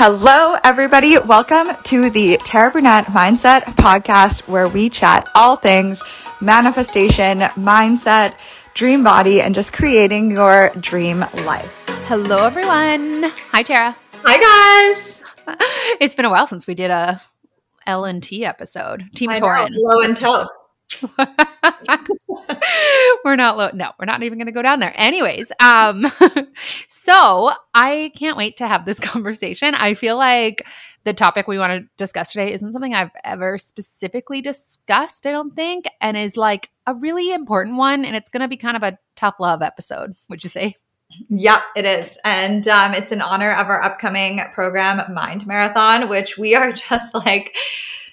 Hello, 0.00 0.56
everybody. 0.62 1.18
Welcome 1.18 1.74
to 1.82 2.08
the 2.08 2.36
Tara 2.36 2.70
Brunette 2.70 3.06
Mindset 3.06 3.62
Podcast, 3.74 4.46
where 4.46 4.68
we 4.68 4.88
chat 4.88 5.28
all 5.34 5.56
things 5.56 6.00
manifestation, 6.40 7.40
mindset, 7.40 8.36
dream 8.74 9.02
body, 9.02 9.40
and 9.40 9.56
just 9.56 9.72
creating 9.72 10.30
your 10.30 10.70
dream 10.78 11.24
life. 11.44 11.84
Hello, 12.06 12.46
everyone. 12.46 13.24
Hi, 13.50 13.64
Tara. 13.64 13.96
Hi, 14.24 14.92
guys. 14.94 15.20
It's 16.00 16.14
been 16.14 16.26
a 16.26 16.30
while 16.30 16.46
since 16.46 16.68
we 16.68 16.76
did 16.76 16.92
a 16.92 17.20
L 17.84 18.04
and 18.04 18.22
T 18.22 18.44
episode. 18.44 19.04
Team 19.16 19.30
I 19.30 19.40
Torin. 19.40 19.66
Low 19.68 20.02
and 20.02 20.16
toe. 20.16 20.46
we're 23.24 23.36
not 23.36 23.56
low. 23.56 23.70
No, 23.74 23.92
we're 23.98 24.06
not 24.06 24.22
even 24.22 24.38
going 24.38 24.46
to 24.46 24.52
go 24.52 24.62
down 24.62 24.80
there. 24.80 24.92
Anyways, 24.96 25.52
um, 25.60 26.06
so 26.88 27.52
I 27.74 28.12
can't 28.16 28.36
wait 28.36 28.56
to 28.58 28.66
have 28.66 28.84
this 28.84 29.00
conversation. 29.08 29.74
I 29.74 29.94
feel 29.94 30.16
like 30.16 30.66
the 31.04 31.14
topic 31.14 31.46
we 31.46 31.58
want 31.58 31.82
to 31.82 31.88
discuss 31.96 32.32
today 32.32 32.52
isn't 32.52 32.72
something 32.72 32.94
I've 32.94 33.10
ever 33.24 33.58
specifically 33.58 34.42
discussed, 34.42 35.26
I 35.26 35.30
don't 35.30 35.54
think, 35.54 35.86
and 36.00 36.16
is 36.16 36.36
like 36.36 36.70
a 36.86 36.94
really 36.94 37.32
important 37.32 37.76
one. 37.76 38.04
And 38.04 38.16
it's 38.16 38.30
going 38.30 38.42
to 38.42 38.48
be 38.48 38.56
kind 38.56 38.76
of 38.76 38.82
a 38.82 38.98
tough 39.16 39.36
love 39.40 39.62
episode, 39.62 40.14
would 40.28 40.42
you 40.42 40.50
say? 40.50 40.74
Yep, 41.30 41.62
it 41.76 41.84
is. 41.86 42.18
And 42.24 42.68
um, 42.68 42.92
it's 42.92 43.12
in 43.12 43.22
honor 43.22 43.52
of 43.52 43.68
our 43.68 43.82
upcoming 43.82 44.40
program, 44.52 45.12
Mind 45.12 45.46
Marathon, 45.46 46.08
which 46.08 46.36
we 46.36 46.54
are 46.54 46.72
just 46.72 47.14
like 47.14 47.56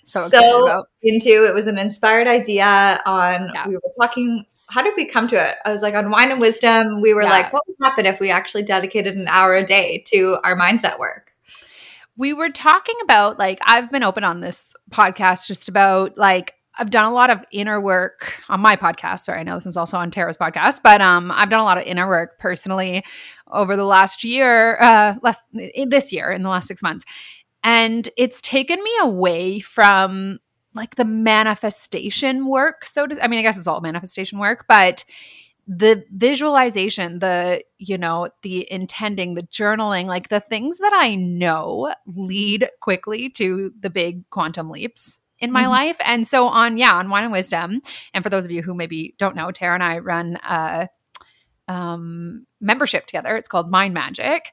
So 0.06 0.28
so, 0.28 0.86
into. 1.02 1.46
It 1.48 1.54
was 1.54 1.68
an 1.68 1.78
inspired 1.78 2.28
idea 2.28 3.02
on, 3.06 3.50
Yeah. 3.54 3.68
we 3.68 3.76
were 3.76 3.82
talking, 4.00 4.46
how 4.70 4.82
did 4.82 4.94
we 4.96 5.06
come 5.06 5.28
to 5.28 5.36
it? 5.36 5.56
I 5.66 5.72
was 5.72 5.82
like, 5.82 5.96
on 5.96 6.10
Wine 6.10 6.32
and 6.32 6.40
Wisdom, 6.40 7.02
we 7.02 7.14
were 7.14 7.24
Yeah. 7.24 7.30
like, 7.30 7.54
what 7.54 7.64
would 7.68 7.76
happen 7.82 8.06
if 8.06 8.20
we 8.20 8.30
actually 8.30 8.64
dedicated 8.64 9.16
an 9.18 9.28
hour 9.28 9.56
a 9.56 9.66
day 9.66 10.04
to 10.08 10.38
our 10.44 10.56
mindset 10.58 11.00
work? 11.00 11.32
we 12.18 12.32
were 12.32 12.50
talking 12.50 12.96
about 13.04 13.38
like 13.38 13.60
I've 13.66 13.92
been 13.92 14.02
open 14.02 14.24
on 14.24 14.40
this 14.40 14.74
podcast 14.90 15.48
just 15.48 15.68
about 15.68 16.18
like 16.18 16.54
I've 16.78 16.90
done 16.90 17.04
a 17.12 17.14
lot 17.14 17.30
of 17.30 17.44
inner 17.52 17.82
work 17.82 18.42
on 18.48 18.62
my 18.62 18.78
podcast. 18.78 19.22
Sorry, 19.26 19.40
I 19.42 19.44
know 19.44 19.56
this 19.56 19.66
is 19.66 19.76
also 19.76 19.98
on 19.98 20.12
Tara's 20.12 20.38
podcast, 20.38 20.80
but 20.82 21.02
um 21.02 21.30
I've 21.30 21.50
done 21.50 21.60
a 21.60 21.66
lot 21.66 21.78
of 21.78 21.84
inner 21.84 22.08
work 22.08 22.40
personally 22.40 23.04
over 23.52 23.76
the 23.76 23.84
last 23.84 24.24
year, 24.24 24.78
uh 24.80 25.16
last 25.24 25.42
this 25.52 26.14
year 26.14 26.32
in 26.32 26.42
the 26.42 26.48
last 26.50 26.70
6 26.70 26.82
months. 26.82 27.04
And 27.66 28.08
it's 28.16 28.40
taken 28.42 28.82
me 28.82 28.92
away 29.02 29.60
from 29.60 30.40
like 30.76 30.96
the 30.96 31.06
manifestation 31.06 32.46
work. 32.46 32.86
So 32.86 33.08
to, 33.08 33.24
I 33.24 33.28
mean, 33.28 33.40
I 33.40 33.42
guess 33.42 33.58
it's 33.58 33.66
all 33.66 33.82
manifestation 33.82 34.40
work, 34.40 34.66
but 34.70 35.04
the 35.68 36.06
visualization, 36.12 37.20
the, 37.20 37.64
you 37.80 37.98
know, 37.98 38.28
the 38.44 38.72
intending, 38.72 39.34
the 39.34 39.42
journaling, 39.44 40.06
like 40.06 40.30
the 40.30 40.42
things 40.42 40.78
that 40.78 40.94
I 40.94 41.16
know 41.16 41.92
lead 42.06 42.70
quickly 42.82 43.30
to 43.32 43.74
the 43.80 43.90
big 43.90 44.30
quantum 44.30 44.70
leaps 44.70 45.18
in 45.40 45.52
my 45.52 45.64
Mhm. 45.64 45.70
life. 45.70 45.98
And 46.06 46.28
so 46.28 46.48
on, 46.48 46.78
yeah, 46.78 46.94
on 46.94 47.10
Wine 47.10 47.24
and 47.24 47.34
Wisdom. 47.34 47.82
And 48.14 48.24
for 48.24 48.30
those 48.30 48.46
of 48.46 48.52
you 48.52 48.62
who 48.62 48.76
maybe 48.76 49.16
don't 49.18 49.36
know, 49.36 49.50
Tara 49.50 49.74
and 49.74 49.84
I 49.84 49.98
run 50.00 50.38
a 50.48 50.88
um, 51.68 52.46
membership 52.62 53.08
together. 53.08 53.36
It's 53.36 53.48
called 53.48 53.72
Mind 53.72 53.96
Magic. 53.96 54.52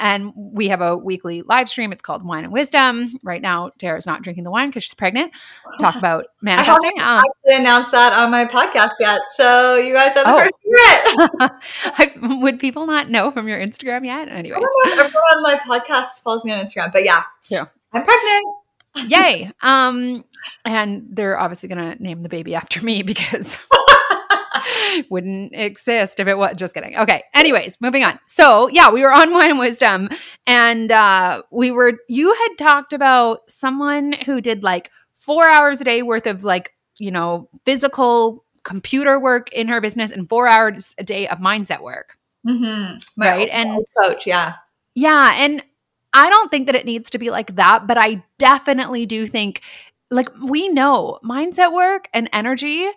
And 0.00 0.32
we 0.34 0.68
have 0.68 0.80
a 0.80 0.96
weekly 0.96 1.42
live 1.42 1.68
stream. 1.68 1.92
It's 1.92 2.00
called 2.02 2.24
Wine 2.24 2.44
and 2.44 2.52
Wisdom. 2.52 3.12
Right 3.22 3.42
now, 3.42 3.70
Tara's 3.78 4.06
not 4.06 4.22
drinking 4.22 4.44
the 4.44 4.50
wine 4.50 4.70
because 4.70 4.82
she's 4.84 4.94
pregnant. 4.94 5.30
Talk 5.78 5.94
about 5.94 6.26
man 6.40 6.58
I 6.58 6.62
haven't 6.62 6.82
manifesting. 6.96 7.02
Actually 7.02 7.62
announced 7.62 7.92
that 7.92 8.12
on 8.14 8.30
my 8.30 8.46
podcast 8.46 8.92
yet. 8.98 9.20
So 9.34 9.76
you 9.76 9.92
guys 9.94 10.16
are 10.16 10.24
the 10.24 10.30
Oh. 10.32 10.38
first 10.38 10.52
to 10.62 10.68
hear 10.68 11.48
it. 11.48 11.52
I, 12.24 12.38
would 12.40 12.58
people 12.58 12.86
not 12.86 13.10
know 13.10 13.30
from 13.30 13.46
your 13.46 13.58
Instagram 13.60 14.04
yet? 14.06 14.28
I 14.28 14.32
Anyways, 14.32 14.58
don't 14.60 14.86
know 14.86 14.92
if 14.94 14.98
everyone 15.00 15.22
on 15.36 15.42
my 15.42 15.58
podcast 15.58 16.22
follows 16.22 16.44
me 16.44 16.52
on 16.52 16.58
Instagram, 16.64 16.92
but 16.92 17.04
yeah, 17.04 17.22
Yeah. 17.50 17.66
I'm 17.92 18.02
pregnant. 18.02 18.46
yay! 19.12 19.50
Um, 19.62 20.24
and 20.64 21.06
they're 21.10 21.38
obviously 21.38 21.68
going 21.68 21.94
to 21.96 22.02
name 22.02 22.22
the 22.22 22.28
baby 22.28 22.54
after 22.54 22.80
me 22.82 23.02
because 23.02 23.56
wouldn't 25.10 25.54
exist 25.54 26.20
if 26.20 26.28
it 26.28 26.38
was. 26.38 26.54
Just 26.56 26.74
kidding. 26.74 26.96
Okay. 26.96 27.22
Anyways, 27.34 27.80
moving 27.80 28.04
on. 28.04 28.18
So 28.24 28.68
yeah, 28.68 28.90
we 28.90 29.02
were 29.02 29.12
on 29.12 29.32
Wine 29.32 29.50
and 29.50 29.58
Wisdom, 29.58 30.08
and 30.46 30.90
uh, 30.92 31.42
we 31.50 31.70
were. 31.70 31.94
You 32.08 32.32
had 32.32 32.56
talked 32.58 32.92
about 32.92 33.50
someone 33.50 34.12
who 34.12 34.40
did 34.40 34.62
like 34.62 34.90
four 35.16 35.50
hours 35.50 35.80
a 35.80 35.84
day 35.84 36.02
worth 36.02 36.26
of 36.26 36.44
like 36.44 36.72
you 36.98 37.10
know 37.10 37.48
physical 37.64 38.44
computer 38.62 39.18
work 39.18 39.52
in 39.52 39.68
her 39.68 39.80
business 39.80 40.10
and 40.10 40.28
four 40.28 40.46
hours 40.46 40.94
a 40.98 41.04
day 41.04 41.26
of 41.28 41.38
mindset 41.38 41.82
work. 41.82 42.16
Mm-hmm. 42.46 42.96
Right, 43.20 43.48
and- 43.50 43.84
coach, 44.00 44.26
yeah. 44.26 44.54
Yeah. 44.94 45.32
And 45.36 45.62
I 46.12 46.28
don't 46.28 46.50
think 46.50 46.66
that 46.66 46.74
it 46.74 46.86
needs 46.86 47.10
to 47.10 47.18
be 47.18 47.30
like 47.30 47.54
that, 47.56 47.86
but 47.86 47.96
I 47.96 48.22
definitely 48.38 49.06
do 49.06 49.26
think, 49.26 49.62
like, 50.10 50.28
we 50.42 50.68
know 50.68 51.18
mindset 51.24 51.72
work 51.72 52.08
and 52.12 52.28
energy 52.32 52.90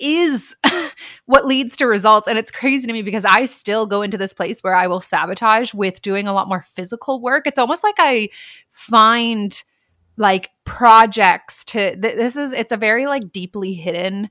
is 0.00 0.56
what 1.26 1.46
leads 1.46 1.76
to 1.76 1.86
results. 1.86 2.26
And 2.26 2.38
it's 2.38 2.50
crazy 2.50 2.86
to 2.86 2.92
me 2.92 3.02
because 3.02 3.24
I 3.24 3.44
still 3.44 3.86
go 3.86 4.02
into 4.02 4.18
this 4.18 4.32
place 4.32 4.60
where 4.62 4.74
I 4.74 4.86
will 4.86 5.00
sabotage 5.00 5.74
with 5.74 6.02
doing 6.02 6.26
a 6.26 6.32
lot 6.32 6.48
more 6.48 6.64
physical 6.68 7.20
work. 7.20 7.46
It's 7.46 7.58
almost 7.58 7.84
like 7.84 7.96
I 7.98 8.30
find 8.70 9.62
like 10.16 10.50
projects 10.64 11.64
to 11.64 11.96
th- 11.96 12.16
this 12.16 12.36
is 12.36 12.52
it's 12.52 12.72
a 12.72 12.76
very 12.76 13.06
like 13.06 13.32
deeply 13.32 13.72
hidden 13.74 14.28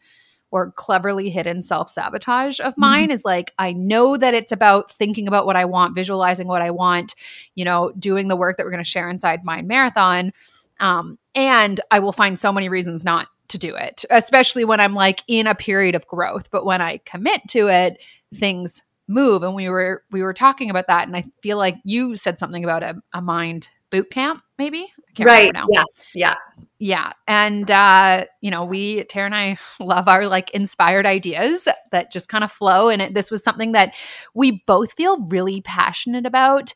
or 0.52 0.72
cleverly 0.72 1.30
hidden 1.30 1.62
self 1.62 1.90
sabotage 1.90 2.60
of 2.60 2.78
mine 2.78 3.12
is 3.12 3.24
like 3.24 3.54
I 3.58 3.74
know 3.74 4.18
that 4.18 4.34
it's 4.34 4.52
about 4.52 4.92
thinking 4.92 5.28
about 5.28 5.46
what 5.46 5.56
I 5.56 5.66
want, 5.66 5.96
visualizing 5.96 6.48
what 6.48 6.62
I 6.62 6.72
want, 6.72 7.16
you 7.56 7.66
know, 7.66 7.92
doing 7.98 8.28
the 8.28 8.36
work 8.36 8.58
that 8.58 8.66
we're 8.66 8.72
going 8.72 8.84
to 8.84 8.90
share 8.90 9.10
inside 9.10 9.44
Mind 9.44 9.68
Marathon. 9.68 10.32
Um, 10.80 11.20
and 11.36 11.80
I 11.92 12.00
will 12.00 12.12
find 12.12 12.40
so 12.40 12.52
many 12.52 12.70
reasons 12.70 13.04
not 13.04 13.28
to 13.50 13.58
do 13.58 13.76
it, 13.76 14.06
especially 14.10 14.66
when 14.66 14.80
I'm 14.80 14.94
like 14.94 15.22
in 15.28 15.48
a 15.48 15.56
period 15.56 15.96
of 15.96 16.08
growth. 16.08 16.50
But 16.52 16.66
when 16.66 16.82
I 16.82 16.98
commit 17.06 17.42
to 17.50 17.68
it, 17.68 17.98
things 18.36 18.82
move. 19.08 19.44
And 19.44 19.56
we 19.56 19.70
were 19.70 20.04
we 20.12 20.22
were 20.22 20.34
talking 20.34 20.70
about 20.70 20.88
that, 20.88 21.08
and 21.08 21.16
I 21.16 21.26
feel 21.42 21.58
like 21.58 21.76
you 21.84 22.16
said 22.16 22.40
something 22.40 22.64
about 22.64 22.84
a, 22.84 23.02
a 23.14 23.22
mind 23.22 23.70
boot 23.92 24.12
camp, 24.12 24.44
maybe. 24.60 24.82
I 25.00 25.12
can't 25.16 25.28
Right. 25.28 25.48
remember 25.48 25.68
now. 25.74 25.84
Yes. 25.98 26.12
Yeah. 26.14 26.36
Yeah. 26.78 27.12
And 27.28 27.70
uh, 27.72 28.26
you 28.42 28.52
know, 28.52 28.66
we 28.66 29.04
Tara 29.06 29.26
and 29.26 29.36
I 29.36 29.58
love 29.80 30.08
our 30.08 30.28
like 30.28 30.52
inspired 30.52 31.06
ideas 31.08 31.68
that 31.92 32.12
just 32.12 32.30
kind 32.30 32.44
of 32.44 32.52
flow. 32.52 32.90
And 32.90 33.02
it, 33.02 33.14
this 33.16 33.32
was 33.32 33.44
something 33.44 33.72
that 33.72 33.94
we 34.36 34.64
both 34.68 34.94
feel 34.94 35.22
really 35.24 35.62
passionate 35.62 36.26
about 36.28 36.74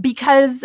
because 0.00 0.64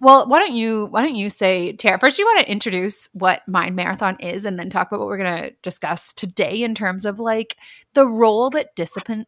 well, 0.00 0.28
why 0.28 0.38
don't 0.38 0.52
you 0.52 0.86
why 0.86 1.02
don't 1.02 1.14
you 1.14 1.30
say, 1.30 1.72
Tara, 1.72 1.98
first 1.98 2.18
you 2.18 2.24
want 2.24 2.40
to 2.40 2.50
introduce 2.50 3.08
what 3.12 3.46
Mind 3.48 3.76
Marathon 3.76 4.16
is 4.20 4.44
and 4.44 4.58
then 4.58 4.70
talk 4.70 4.88
about 4.88 5.00
what 5.00 5.08
we're 5.08 5.18
gonna 5.18 5.50
discuss 5.62 6.12
today 6.12 6.62
in 6.62 6.74
terms 6.74 7.04
of 7.04 7.18
like 7.18 7.56
the 7.94 8.06
role 8.06 8.50
that 8.50 8.74
discipline 8.76 9.26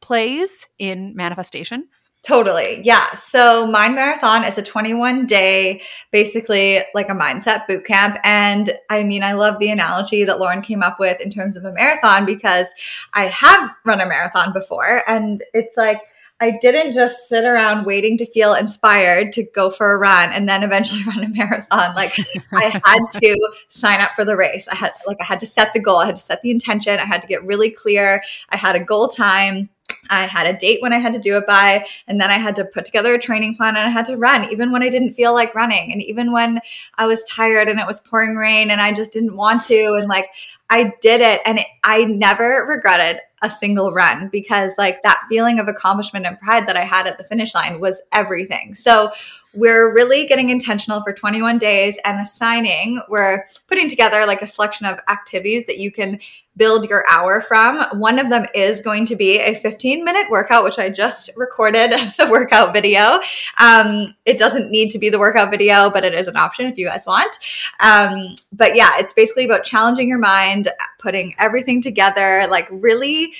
plays 0.00 0.66
in 0.78 1.14
manifestation. 1.14 1.88
Totally. 2.24 2.80
Yeah. 2.82 3.12
So 3.12 3.66
Mind 3.66 3.94
Marathon 3.94 4.44
is 4.44 4.56
a 4.56 4.62
21 4.62 5.26
day, 5.26 5.82
basically 6.10 6.80
like 6.94 7.10
a 7.10 7.14
mindset 7.14 7.66
boot 7.66 7.84
camp. 7.84 8.16
And 8.24 8.78
I 8.88 9.04
mean, 9.04 9.22
I 9.22 9.34
love 9.34 9.58
the 9.58 9.68
analogy 9.68 10.24
that 10.24 10.40
Lauren 10.40 10.62
came 10.62 10.82
up 10.82 10.98
with 10.98 11.20
in 11.20 11.30
terms 11.30 11.54
of 11.54 11.66
a 11.66 11.72
marathon 11.72 12.24
because 12.24 12.68
I 13.12 13.26
have 13.26 13.70
run 13.84 14.00
a 14.00 14.06
marathon 14.06 14.54
before. 14.54 15.02
And 15.06 15.44
it's 15.52 15.76
like, 15.76 16.00
I 16.40 16.58
didn't 16.60 16.92
just 16.92 17.28
sit 17.28 17.44
around 17.44 17.86
waiting 17.86 18.18
to 18.18 18.26
feel 18.26 18.54
inspired 18.54 19.32
to 19.34 19.44
go 19.44 19.70
for 19.70 19.92
a 19.92 19.96
run 19.96 20.30
and 20.32 20.48
then 20.48 20.62
eventually 20.62 21.02
run 21.06 21.22
a 21.24 21.28
marathon. 21.28 21.94
Like 21.94 22.16
I 22.52 22.64
had 22.84 23.20
to 23.22 23.52
sign 23.68 24.00
up 24.00 24.10
for 24.16 24.24
the 24.24 24.36
race. 24.36 24.68
I 24.68 24.74
had 24.74 24.92
like 25.06 25.18
I 25.20 25.24
had 25.24 25.40
to 25.40 25.46
set 25.46 25.72
the 25.72 25.80
goal. 25.80 25.98
I 25.98 26.06
had 26.06 26.16
to 26.16 26.22
set 26.22 26.42
the 26.42 26.50
intention. 26.50 26.98
I 26.98 27.04
had 27.04 27.22
to 27.22 27.28
get 27.28 27.44
really 27.44 27.70
clear. 27.70 28.22
I 28.50 28.56
had 28.56 28.76
a 28.76 28.80
goal 28.80 29.08
time. 29.08 29.70
I 30.10 30.26
had 30.26 30.46
a 30.46 30.58
date 30.58 30.82
when 30.82 30.92
I 30.92 30.98
had 30.98 31.14
to 31.14 31.18
do 31.18 31.36
it 31.38 31.46
by, 31.46 31.86
and 32.06 32.20
then 32.20 32.30
I 32.30 32.34
had 32.34 32.56
to 32.56 32.64
put 32.64 32.84
together 32.84 33.14
a 33.14 33.18
training 33.18 33.56
plan 33.56 33.76
and 33.76 33.86
I 33.86 33.90
had 33.90 34.04
to 34.06 34.16
run, 34.16 34.50
even 34.50 34.70
when 34.70 34.82
I 34.82 34.90
didn't 34.90 35.14
feel 35.14 35.32
like 35.32 35.54
running, 35.54 35.92
and 35.92 36.02
even 36.02 36.32
when 36.32 36.60
I 36.96 37.06
was 37.06 37.24
tired 37.24 37.68
and 37.68 37.78
it 37.78 37.86
was 37.86 38.00
pouring 38.00 38.36
rain 38.36 38.70
and 38.70 38.80
I 38.80 38.92
just 38.92 39.12
didn't 39.12 39.36
want 39.36 39.64
to. 39.66 39.94
And 39.98 40.08
like, 40.08 40.26
I 40.68 40.92
did 41.00 41.20
it, 41.20 41.40
and 41.46 41.58
it, 41.58 41.66
I 41.84 42.04
never 42.04 42.66
regretted 42.68 43.20
a 43.44 43.50
single 43.50 43.92
run 43.92 44.28
because, 44.28 44.72
like, 44.78 45.02
that 45.02 45.20
feeling 45.28 45.60
of 45.60 45.68
accomplishment 45.68 46.24
and 46.26 46.40
pride 46.40 46.66
that 46.66 46.76
I 46.76 46.84
had 46.84 47.06
at 47.06 47.18
the 47.18 47.24
finish 47.24 47.54
line 47.54 47.78
was 47.78 48.00
everything. 48.10 48.74
So, 48.74 49.12
we're 49.54 49.94
really 49.94 50.26
getting 50.26 50.50
intentional 50.50 51.02
for 51.02 51.12
21 51.12 51.58
days 51.58 51.98
and 52.04 52.20
assigning, 52.20 53.00
we're 53.08 53.46
putting 53.66 53.88
together 53.88 54.26
like 54.26 54.42
a 54.42 54.46
selection 54.46 54.86
of 54.86 54.98
activities 55.08 55.64
that 55.66 55.78
you 55.78 55.90
can 55.90 56.18
build 56.56 56.88
your 56.88 57.04
hour 57.08 57.40
from. 57.40 57.84
One 57.98 58.18
of 58.18 58.30
them 58.30 58.46
is 58.54 58.80
going 58.80 59.06
to 59.06 59.16
be 59.16 59.40
a 59.40 59.54
15 59.54 60.04
minute 60.04 60.30
workout, 60.30 60.64
which 60.64 60.78
I 60.78 60.88
just 60.88 61.30
recorded 61.36 61.90
the 62.18 62.28
workout 62.30 62.72
video. 62.72 63.20
Um, 63.58 64.06
it 64.24 64.38
doesn't 64.38 64.70
need 64.70 64.90
to 64.90 64.98
be 64.98 65.10
the 65.10 65.18
workout 65.18 65.50
video, 65.50 65.90
but 65.90 66.04
it 66.04 66.14
is 66.14 66.28
an 66.28 66.36
option 66.36 66.66
if 66.66 66.78
you 66.78 66.86
guys 66.86 67.06
want. 67.06 67.38
Um, 67.80 68.34
but 68.52 68.76
yeah, 68.76 68.90
it's 68.98 69.12
basically 69.12 69.44
about 69.44 69.64
challenging 69.64 70.08
your 70.08 70.18
mind, 70.18 70.70
putting 70.98 71.34
everything 71.38 71.82
together, 71.82 72.46
like 72.48 72.68
really 72.70 73.32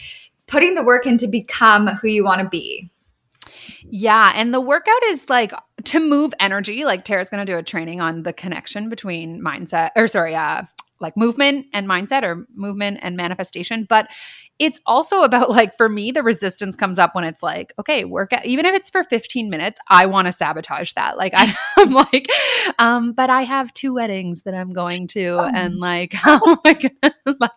putting 0.47 0.75
the 0.75 0.83
work 0.83 1.07
in 1.07 1.19
to 1.19 1.29
become 1.29 1.87
who 1.87 2.09
you 2.09 2.25
want 2.25 2.41
to 2.41 2.49
be. 2.49 2.91
Yeah, 3.83 4.33
and 4.35 4.53
the 4.53 4.61
workout 4.61 5.03
is 5.05 5.29
like 5.29 5.53
to 5.85 6.01
move 6.01 6.33
energy, 6.41 6.85
like 6.85 7.05
Tara's 7.05 7.31
going 7.31 7.45
to 7.45 7.53
do 7.53 7.59
a 7.59 7.63
training 7.63 8.01
on 8.01 8.23
the 8.23 8.33
connection 8.33 8.89
between 8.89 9.41
mindset, 9.41 9.91
or 9.97 10.09
sorry, 10.09 10.35
uh, 10.35 10.63
like 11.01 11.17
movement 11.17 11.67
and 11.73 11.89
mindset, 11.89 12.23
or 12.23 12.47
movement 12.55 12.99
and 13.03 13.17
manifestation. 13.17 13.87
But 13.89 14.09
it's 14.59 14.79
also 14.87 15.23
about 15.23 15.51
like 15.51 15.77
for 15.77 15.89
me 15.89 16.13
the 16.13 16.23
resistance 16.23 16.77
comes 16.77 16.99
up 16.99 17.15
when 17.15 17.25
it's 17.25 17.43
like 17.43 17.73
okay 17.79 18.05
work 18.05 18.33
out, 18.33 18.47
even 18.47 18.65
if 18.65 18.75
it's 18.75 18.89
for 18.89 19.03
15 19.05 19.51
minutes 19.51 19.81
i 19.89 20.07
want 20.07 20.27
to 20.27 20.33
sabotage 20.33 20.93
that 20.93 21.17
like 21.17 21.33
I, 21.35 21.55
am 21.79 21.93
like 21.93 22.29
um 22.79 23.13
but 23.13 23.31
i 23.31 23.43
have 23.43 23.75
two 23.75 23.95
weddings 23.95 24.43
that 24.43 24.55
i'm 24.55 24.73
going 24.73 25.09
to 25.09 25.41
oh. 25.41 25.51
and 25.53 25.77
like 25.77 26.15
oh 26.25 26.59
my 26.65 26.73
God, 26.75 27.15
like 27.41 27.51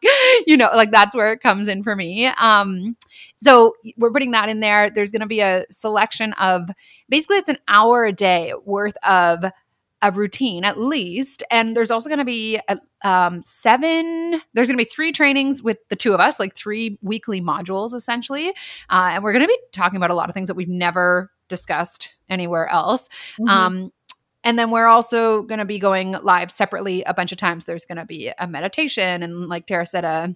you 0.48 0.58
know 0.58 0.70
like 0.76 0.92
that's 0.92 1.16
where 1.16 1.32
it 1.32 1.42
comes 1.42 1.68
in 1.68 1.84
for 1.84 1.96
me 1.96 2.28
um 2.40 2.96
so 3.38 3.76
we're 3.98 4.12
putting 4.12 4.32
that 4.32 4.50
in 4.50 4.60
there 4.60 4.90
there's 4.90 5.12
going 5.12 5.22
to 5.22 5.28
be 5.28 5.42
a 5.42 5.66
selection 5.70 6.34
of 6.34 6.70
basically 7.10 7.38
it's 7.38 7.50
an 7.50 7.60
hour 7.68 8.06
a 8.06 8.14
day 8.14 8.54
worth 8.66 8.98
of 9.08 9.46
a 10.02 10.12
routine 10.12 10.64
at 10.64 10.80
least. 10.80 11.44
And 11.50 11.76
there's 11.76 11.92
also 11.92 12.10
going 12.10 12.20
to 12.20 12.26
be 12.26 12.60
a, 12.68 12.78
um, 13.04 13.42
seven, 13.44 14.42
there's 14.54 14.68
going 14.68 14.78
to 14.78 14.84
be 14.84 14.90
three 14.90 15.12
trainings 15.12 15.64
with 15.64 15.78
the 15.90 15.96
two 15.96 16.14
of 16.14 16.20
us, 16.20 16.40
like 16.40 16.56
three 16.56 17.00
weekly 17.02 17.42
modules 17.42 17.94
essentially. 17.94 18.50
Uh, 18.90 19.12
and 19.14 19.24
we're 19.24 19.34
going 19.34 19.44
to 19.44 19.48
be 19.48 19.60
talking 19.72 19.98
about 19.98 20.12
a 20.12 20.16
lot 20.16 20.30
of 20.30 20.36
things 20.36 20.48
that 20.48 20.56
we've 20.56 20.68
never 20.70 21.32
discussed 21.50 22.14
anywhere 22.30 22.70
else. 22.72 23.10
Mm-hmm. 23.40 23.48
Um, 23.48 23.92
and 24.44 24.58
then 24.58 24.72
we're 24.72 24.86
also 24.86 25.42
going 25.44 25.60
to 25.60 25.66
be 25.66 25.80
going 25.80 26.12
live 26.24 26.52
separately 26.52 27.04
a 27.04 27.14
bunch 27.14 27.32
of 27.32 27.38
times. 27.38 27.66
There's 27.66 27.86
going 27.86 27.98
to 27.98 28.06
be 28.06 28.32
a 28.38 28.48
meditation 28.48 29.24
and, 29.24 29.48
like 29.48 29.66
Tara 29.66 29.86
said, 29.86 30.06
a 30.06 30.36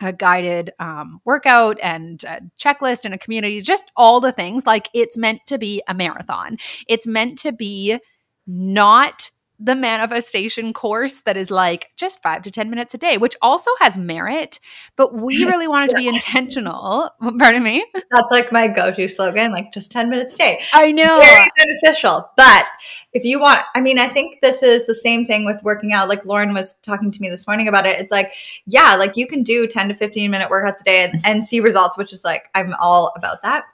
a 0.00 0.12
guided 0.12 0.72
um, 0.78 1.20
workout 1.24 1.78
and 1.82 2.22
a 2.24 2.40
checklist 2.60 3.04
and 3.04 3.14
a 3.14 3.18
community, 3.18 3.62
just 3.62 3.90
all 3.96 4.20
the 4.20 4.32
things. 4.32 4.66
Like 4.66 4.88
it's 4.92 5.16
meant 5.16 5.40
to 5.46 5.58
be 5.58 5.82
a 5.88 5.94
marathon. 5.94 6.58
It's 6.86 7.06
meant 7.06 7.38
to 7.40 7.52
be 7.52 7.98
not 8.46 9.30
the 9.58 9.74
manifestation 9.74 10.72
course 10.72 11.20
that 11.20 11.36
is 11.36 11.50
like 11.50 11.90
just 11.96 12.22
five 12.22 12.42
to 12.42 12.50
10 12.50 12.68
minutes 12.68 12.92
a 12.92 12.98
day, 12.98 13.16
which 13.16 13.36
also 13.40 13.70
has 13.80 13.96
merit, 13.96 14.60
but 14.96 15.14
we 15.14 15.44
really 15.46 15.66
wanted 15.66 15.90
to 15.90 15.96
be 15.96 16.06
intentional. 16.06 17.10
Pardon 17.38 17.62
me? 17.62 17.84
That's 18.10 18.30
like 18.30 18.52
my 18.52 18.68
go 18.68 18.92
to 18.92 19.08
slogan, 19.08 19.52
like 19.52 19.72
just 19.72 19.90
10 19.90 20.10
minutes 20.10 20.34
a 20.34 20.38
day. 20.38 20.60
I 20.74 20.92
know. 20.92 21.18
Very 21.20 21.48
beneficial. 21.56 22.30
But 22.36 22.66
if 23.12 23.24
you 23.24 23.40
want, 23.40 23.62
I 23.74 23.80
mean, 23.80 23.98
I 23.98 24.08
think 24.08 24.40
this 24.42 24.62
is 24.62 24.86
the 24.86 24.94
same 24.94 25.26
thing 25.26 25.46
with 25.46 25.62
working 25.62 25.92
out. 25.92 26.08
Like 26.08 26.24
Lauren 26.24 26.52
was 26.52 26.74
talking 26.82 27.10
to 27.10 27.20
me 27.20 27.30
this 27.30 27.46
morning 27.46 27.68
about 27.68 27.86
it. 27.86 27.98
It's 27.98 28.12
like, 28.12 28.32
yeah, 28.66 28.96
like 28.96 29.16
you 29.16 29.26
can 29.26 29.42
do 29.42 29.66
10 29.66 29.88
to 29.88 29.94
15 29.94 30.30
minute 30.30 30.50
workouts 30.50 30.80
a 30.80 30.84
day 30.84 31.04
and, 31.04 31.22
and 31.24 31.44
see 31.44 31.60
results, 31.60 31.96
which 31.96 32.12
is 32.12 32.24
like, 32.24 32.50
I'm 32.54 32.74
all 32.78 33.12
about 33.16 33.42
that 33.42 33.64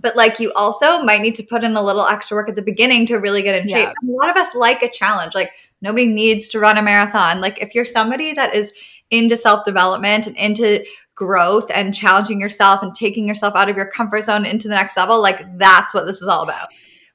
but 0.00 0.16
like 0.16 0.38
you 0.38 0.52
also 0.52 1.02
might 1.02 1.20
need 1.20 1.34
to 1.36 1.42
put 1.42 1.64
in 1.64 1.76
a 1.76 1.82
little 1.82 2.06
extra 2.06 2.36
work 2.36 2.48
at 2.48 2.56
the 2.56 2.62
beginning 2.62 3.06
to 3.06 3.16
really 3.16 3.42
get 3.42 3.56
in 3.56 3.68
shape. 3.68 3.88
Yeah. 4.02 4.10
A 4.10 4.12
lot 4.12 4.30
of 4.30 4.36
us 4.36 4.54
like 4.54 4.82
a 4.82 4.90
challenge. 4.90 5.34
Like 5.34 5.52
nobody 5.80 6.06
needs 6.06 6.48
to 6.50 6.58
run 6.58 6.78
a 6.78 6.82
marathon. 6.82 7.40
Like 7.40 7.60
if 7.60 7.74
you're 7.74 7.84
somebody 7.84 8.32
that 8.34 8.54
is 8.54 8.72
into 9.10 9.36
self-development 9.36 10.26
and 10.26 10.36
into 10.36 10.84
growth 11.14 11.70
and 11.74 11.94
challenging 11.94 12.40
yourself 12.40 12.82
and 12.82 12.94
taking 12.94 13.26
yourself 13.26 13.54
out 13.56 13.68
of 13.68 13.76
your 13.76 13.90
comfort 13.90 14.22
zone 14.22 14.44
into 14.44 14.68
the 14.68 14.74
next 14.74 14.96
level, 14.96 15.20
like 15.20 15.40
that's 15.58 15.94
what 15.94 16.06
this 16.06 16.22
is 16.22 16.28
all 16.28 16.42
about. 16.42 16.68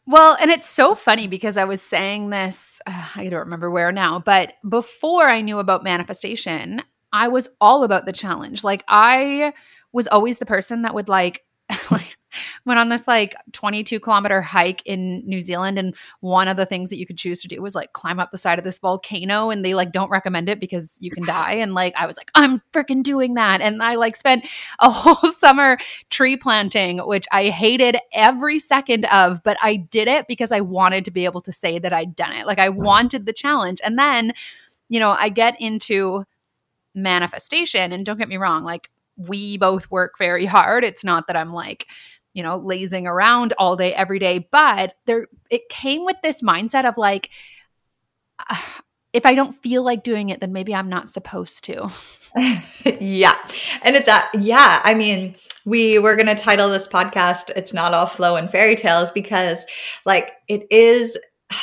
Well, 0.06 0.36
and 0.42 0.52
it's 0.52 0.68
so 0.68 0.96
funny 0.96 1.28
because 1.28 1.56
I 1.56 1.64
was 1.64 1.82
saying 1.82 2.30
this, 2.30 2.82
uh, 2.86 3.06
I 3.16 3.30
don't 3.30 3.40
remember 3.40 3.72
where 3.72 3.92
now, 3.94 4.20
but 4.20 4.56
before 4.68 5.30
I 5.30 5.40
knew 5.40 5.60
about 5.60 5.84
manifestation, 5.84 6.82
I 7.14 7.30
was 7.30 7.48
all 7.62 7.84
about 7.84 8.06
the 8.06 8.12
challenge. 8.12 8.66
Like 8.66 8.84
I 8.90 9.54
was 9.94 10.08
always 10.08 10.40
the 10.40 10.46
person 10.46 10.82
that 10.82 10.94
would 10.94 11.08
like 11.08 11.46
like 11.92 12.18
went 12.66 12.80
on 12.80 12.90
this 12.90 13.08
like 13.08 13.36
22 13.52 14.00
kilometer 14.00 14.42
hike 14.42 14.82
in 14.86 15.28
New 15.28 15.42
Zealand. 15.42 15.78
And 15.78 15.96
one 16.22 16.48
of 16.48 16.58
the 16.58 16.66
things 16.66 16.90
that 16.90 16.98
you 16.98 17.06
could 17.06 17.18
choose 17.18 17.42
to 17.42 17.48
do 17.48 17.62
was 17.62 17.76
like 17.76 17.94
climb 17.94 18.20
up 18.20 18.32
the 18.32 18.38
side 18.38 18.60
of 18.60 18.66
this 18.66 18.78
volcano. 18.78 19.50
And 19.50 19.64
they 19.64 19.74
like 19.74 19.92
don't 19.92 20.10
recommend 20.10 20.50
it 20.50 20.60
because 20.60 20.98
you 21.02 21.12
can 21.12 21.26
die. 21.28 21.54
And 21.54 21.74
like 21.74 21.94
I 21.98 22.06
was 22.06 22.18
like, 22.18 22.32
I'm 22.36 22.62
freaking 22.74 23.04
doing 23.04 23.36
that. 23.36 23.62
And 23.62 23.82
I 23.82 23.96
like 23.96 24.16
spent 24.16 24.46
a 24.80 24.90
whole 24.92 25.32
summer 25.32 25.78
tree 26.10 26.38
planting, 26.38 27.00
which 27.00 27.26
I 27.32 27.50
hated 27.50 27.98
every 28.14 28.60
second 28.60 29.06
of, 29.06 29.44
but 29.44 29.58
I 29.62 29.76
did 29.76 30.08
it 30.08 30.28
because 30.28 30.52
I 30.52 30.62
wanted 30.62 31.06
to 31.06 31.12
be 31.12 31.26
able 31.26 31.42
to 31.42 31.52
say 31.52 31.80
that 31.80 31.94
I'd 31.94 32.16
done 32.16 32.34
it. 32.34 32.46
Like 32.48 32.60
I 32.60 32.70
wanted 32.70 33.26
the 33.26 33.34
challenge. 33.34 33.80
And 33.84 33.98
then, 33.98 34.34
you 34.90 35.00
know, 35.00 35.12
I 35.12 35.30
get 35.30 35.60
into 35.60 36.26
manifestation. 36.96 37.92
And 37.92 38.06
don't 38.06 38.18
get 38.18 38.30
me 38.30 38.38
wrong, 38.38 38.64
like 38.64 38.90
we 39.18 39.58
both 39.58 39.90
work 39.92 40.18
very 40.18 40.46
hard. 40.46 40.84
It's 40.84 41.04
not 41.04 41.28
that 41.28 41.38
I'm 41.38 41.54
like, 41.54 41.88
you 42.34 42.44
know, 42.44 42.58
lazing 42.58 43.08
around 43.08 43.54
all 43.58 43.76
day, 43.76 43.94
every 43.94 44.20
day. 44.20 44.48
But 44.52 44.96
there, 45.06 45.28
it 45.50 45.70
came 45.70 46.04
with 46.04 46.18
this 46.22 46.42
mindset 46.42 46.86
of 46.86 46.98
like, 46.98 47.30
uh, 48.50 48.56
if 49.14 49.28
I 49.28 49.36
don't 49.36 49.54
feel 49.54 49.84
like 49.84 50.04
doing 50.04 50.30
it, 50.30 50.42
then 50.42 50.54
maybe 50.54 50.74
I'm 50.74 50.90
not 50.90 51.08
supposed 51.08 51.66
to. 51.66 51.92
yeah. 53.00 53.36
And 53.84 53.96
it's, 53.96 54.08
uh, 54.08 54.22
yeah, 54.34 54.82
I 54.84 54.96
mean, 54.96 55.36
we 55.66 56.00
were 56.00 56.16
going 56.16 56.28
to 56.28 56.36
title 56.36 56.68
this 56.70 56.88
podcast, 56.88 57.52
It's 57.56 57.74
Not 57.74 57.94
All 57.94 58.08
Flow 58.08 58.36
and 58.36 58.50
Fairy 58.50 58.76
Tales, 58.76 59.12
because 59.12 59.66
like 60.06 60.32
it 60.48 60.66
is. 60.72 61.18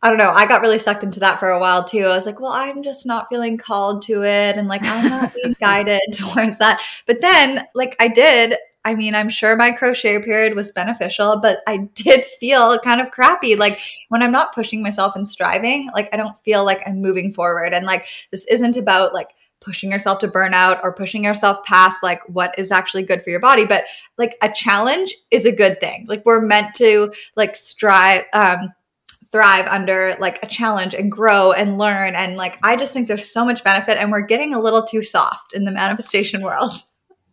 I 0.00 0.10
don't 0.10 0.18
know. 0.18 0.30
I 0.30 0.46
got 0.46 0.60
really 0.60 0.78
sucked 0.78 1.02
into 1.02 1.18
that 1.18 1.40
for 1.40 1.50
a 1.50 1.58
while 1.58 1.84
too. 1.84 2.04
I 2.04 2.14
was 2.14 2.24
like, 2.24 2.38
well, 2.38 2.52
I'm 2.52 2.84
just 2.84 3.04
not 3.04 3.26
feeling 3.28 3.58
called 3.58 4.02
to 4.02 4.22
it. 4.22 4.56
And 4.56 4.68
like, 4.68 4.84
I'm 4.84 5.10
not 5.10 5.34
being 5.34 5.56
guided 5.60 6.00
towards 6.12 6.58
that. 6.58 6.80
But 7.04 7.20
then, 7.20 7.66
like, 7.74 7.96
I 7.98 8.06
did 8.06 8.54
I 8.88 8.94
mean, 8.94 9.14
I'm 9.14 9.28
sure 9.28 9.54
my 9.54 9.70
crochet 9.70 10.22
period 10.22 10.54
was 10.54 10.72
beneficial, 10.72 11.40
but 11.42 11.58
I 11.66 11.76
did 11.94 12.24
feel 12.24 12.78
kind 12.78 13.02
of 13.02 13.10
crappy. 13.10 13.54
Like 13.54 13.78
when 14.08 14.22
I'm 14.22 14.32
not 14.32 14.54
pushing 14.54 14.82
myself 14.82 15.14
and 15.14 15.28
striving, 15.28 15.90
like 15.92 16.08
I 16.10 16.16
don't 16.16 16.42
feel 16.42 16.64
like 16.64 16.80
I'm 16.86 17.02
moving 17.02 17.34
forward. 17.34 17.74
And 17.74 17.84
like 17.84 18.06
this 18.30 18.46
isn't 18.46 18.78
about 18.78 19.12
like 19.12 19.28
pushing 19.60 19.92
yourself 19.92 20.20
to 20.20 20.28
burnout 20.28 20.80
or 20.82 20.94
pushing 20.94 21.22
yourself 21.22 21.62
past 21.64 22.02
like 22.02 22.26
what 22.30 22.58
is 22.58 22.72
actually 22.72 23.02
good 23.02 23.22
for 23.22 23.28
your 23.28 23.40
body, 23.40 23.66
but 23.66 23.84
like 24.16 24.38
a 24.40 24.50
challenge 24.50 25.14
is 25.30 25.44
a 25.44 25.52
good 25.52 25.78
thing. 25.80 26.06
Like 26.08 26.24
we're 26.24 26.40
meant 26.40 26.74
to 26.76 27.12
like 27.36 27.56
strive 27.56 28.24
um 28.32 28.72
thrive 29.30 29.66
under 29.66 30.14
like 30.18 30.42
a 30.42 30.46
challenge 30.46 30.94
and 30.94 31.12
grow 31.12 31.52
and 31.52 31.76
learn 31.76 32.14
and 32.14 32.36
like 32.36 32.58
I 32.62 32.74
just 32.74 32.94
think 32.94 33.06
there's 33.06 33.30
so 33.30 33.44
much 33.44 33.62
benefit 33.62 33.98
and 33.98 34.10
we're 34.10 34.22
getting 34.22 34.54
a 34.54 34.58
little 34.58 34.86
too 34.86 35.02
soft 35.02 35.52
in 35.52 35.66
the 35.66 35.72
manifestation 35.72 36.42
world. 36.42 36.70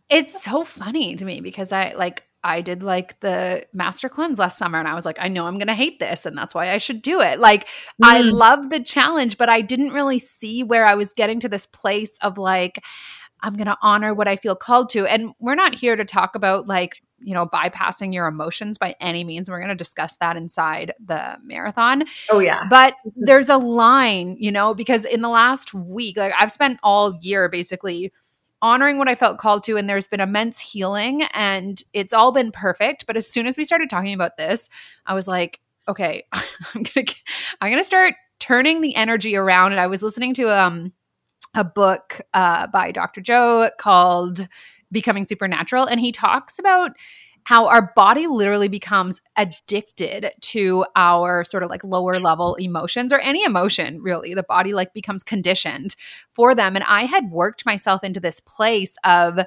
It's 0.08 0.42
so 0.42 0.64
funny 0.64 1.16
to 1.16 1.24
me 1.24 1.40
because 1.40 1.72
I 1.72 1.94
like 1.94 2.22
I 2.46 2.60
did 2.60 2.84
like 2.84 3.18
the 3.20 3.66
master 3.72 4.08
cleanse 4.08 4.38
last 4.38 4.56
summer 4.56 4.78
and 4.78 4.86
I 4.86 4.94
was 4.94 5.04
like, 5.04 5.18
I 5.20 5.26
know 5.26 5.46
I'm 5.46 5.58
going 5.58 5.66
to 5.66 5.74
hate 5.74 5.98
this 5.98 6.26
and 6.26 6.38
that's 6.38 6.54
why 6.54 6.70
I 6.70 6.78
should 6.78 7.02
do 7.02 7.20
it. 7.20 7.40
Like, 7.40 7.66
mm. 7.66 8.04
I 8.04 8.20
love 8.20 8.70
the 8.70 8.82
challenge, 8.82 9.36
but 9.36 9.48
I 9.48 9.60
didn't 9.62 9.92
really 9.92 10.20
see 10.20 10.62
where 10.62 10.86
I 10.86 10.94
was 10.94 11.12
getting 11.12 11.40
to 11.40 11.48
this 11.48 11.66
place 11.66 12.16
of 12.22 12.38
like, 12.38 12.84
I'm 13.40 13.54
going 13.54 13.66
to 13.66 13.76
honor 13.82 14.14
what 14.14 14.28
I 14.28 14.36
feel 14.36 14.54
called 14.54 14.90
to. 14.90 15.06
And 15.06 15.32
we're 15.40 15.56
not 15.56 15.74
here 15.74 15.96
to 15.96 16.04
talk 16.04 16.36
about 16.36 16.68
like, 16.68 17.02
you 17.18 17.34
know, 17.34 17.46
bypassing 17.46 18.14
your 18.14 18.28
emotions 18.28 18.78
by 18.78 18.94
any 19.00 19.24
means. 19.24 19.50
We're 19.50 19.58
going 19.58 19.68
to 19.68 19.74
discuss 19.74 20.16
that 20.18 20.36
inside 20.36 20.92
the 21.04 21.38
marathon. 21.42 22.04
Oh, 22.30 22.38
yeah. 22.38 22.62
But 22.70 22.94
there's 23.16 23.48
a 23.48 23.58
line, 23.58 24.36
you 24.38 24.52
know, 24.52 24.72
because 24.72 25.04
in 25.04 25.20
the 25.20 25.28
last 25.28 25.74
week, 25.74 26.16
like 26.16 26.32
I've 26.38 26.52
spent 26.52 26.78
all 26.84 27.18
year 27.22 27.48
basically 27.48 28.12
honoring 28.62 28.98
what 28.98 29.08
I 29.08 29.14
felt 29.14 29.38
called 29.38 29.64
to, 29.64 29.76
and 29.76 29.88
there's 29.88 30.08
been 30.08 30.20
immense 30.20 30.58
healing, 30.58 31.22
and 31.32 31.82
it's 31.92 32.12
all 32.12 32.32
been 32.32 32.52
perfect. 32.52 33.06
But 33.06 33.16
as 33.16 33.30
soon 33.30 33.46
as 33.46 33.56
we 33.56 33.64
started 33.64 33.90
talking 33.90 34.14
about 34.14 34.36
this, 34.36 34.68
I 35.06 35.14
was 35.14 35.28
like, 35.28 35.60
okay, 35.88 36.24
I'm 36.32 36.82
gonna 36.82 37.06
I'm 37.60 37.70
gonna 37.70 37.84
start 37.84 38.14
turning 38.38 38.80
the 38.80 38.94
energy 38.96 39.36
around. 39.36 39.72
And 39.72 39.80
I 39.80 39.86
was 39.86 40.02
listening 40.02 40.34
to 40.34 40.48
um 40.48 40.92
a 41.54 41.64
book 41.64 42.20
uh, 42.34 42.66
by 42.66 42.92
Dr. 42.92 43.22
Joe 43.22 43.70
called 43.78 44.46
Becoming 44.92 45.26
Supernatural, 45.26 45.86
and 45.86 46.00
he 46.00 46.12
talks 46.12 46.58
about 46.58 46.92
how 47.46 47.68
our 47.68 47.92
body 47.94 48.26
literally 48.26 48.66
becomes 48.66 49.20
addicted 49.36 50.32
to 50.40 50.84
our 50.96 51.44
sort 51.44 51.62
of 51.62 51.70
like 51.70 51.84
lower 51.84 52.18
level 52.18 52.56
emotions 52.56 53.12
or 53.12 53.20
any 53.20 53.44
emotion 53.44 54.02
really. 54.02 54.34
The 54.34 54.42
body 54.42 54.74
like 54.74 54.92
becomes 54.92 55.22
conditioned 55.22 55.94
for 56.32 56.56
them. 56.56 56.74
And 56.74 56.84
i 56.88 57.04
had 57.04 57.30
worked 57.30 57.64
myself 57.64 58.02
into 58.02 58.18
this 58.18 58.40
place 58.40 58.96
of 59.04 59.38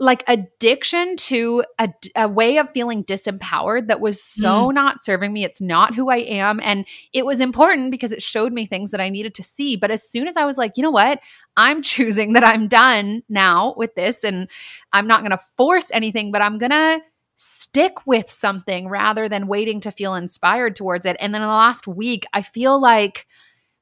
like 0.00 0.24
addiction 0.26 1.16
to 1.16 1.64
a, 1.78 1.88
a, 2.16 2.28
way 2.28 2.58
of 2.58 2.70
feeling 2.72 3.04
disempowered 3.04 3.86
that 3.86 4.00
was 4.00 4.20
so 4.20 4.68
mm. 4.68 4.74
not 4.74 5.04
serving 5.04 5.32
me. 5.32 5.44
It's 5.44 5.60
not 5.60 5.94
who 5.94 6.10
I 6.10 6.16
am. 6.16 6.58
And 6.60 6.84
it 7.12 7.24
was 7.24 7.40
important 7.40 7.92
because 7.92 8.10
it 8.10 8.22
showed 8.22 8.52
me 8.52 8.66
things 8.66 8.90
that 8.90 9.00
I 9.00 9.08
needed 9.08 9.36
to 9.36 9.44
see. 9.44 9.76
But 9.76 9.92
as 9.92 10.08
soon 10.08 10.26
as 10.26 10.36
I 10.36 10.46
was 10.46 10.58
like, 10.58 10.72
you 10.76 10.82
know 10.82 10.90
what? 10.90 11.20
I'm 11.56 11.80
choosing 11.82 12.32
that 12.32 12.44
I'm 12.44 12.66
done 12.66 13.22
now 13.28 13.74
with 13.76 13.94
this 13.94 14.24
and 14.24 14.48
I'm 14.92 15.06
not 15.06 15.20
going 15.20 15.30
to 15.30 15.44
force 15.56 15.90
anything, 15.92 16.32
but 16.32 16.42
I'm 16.42 16.58
going 16.58 16.72
to 16.72 17.00
stick 17.36 18.06
with 18.06 18.30
something 18.30 18.88
rather 18.88 19.28
than 19.28 19.46
waiting 19.46 19.80
to 19.82 19.92
feel 19.92 20.14
inspired 20.16 20.74
towards 20.74 21.06
it. 21.06 21.16
And 21.20 21.32
then 21.32 21.42
in 21.42 21.48
the 21.48 21.54
last 21.54 21.86
week, 21.86 22.24
I 22.32 22.42
feel 22.42 22.80
like 22.80 23.26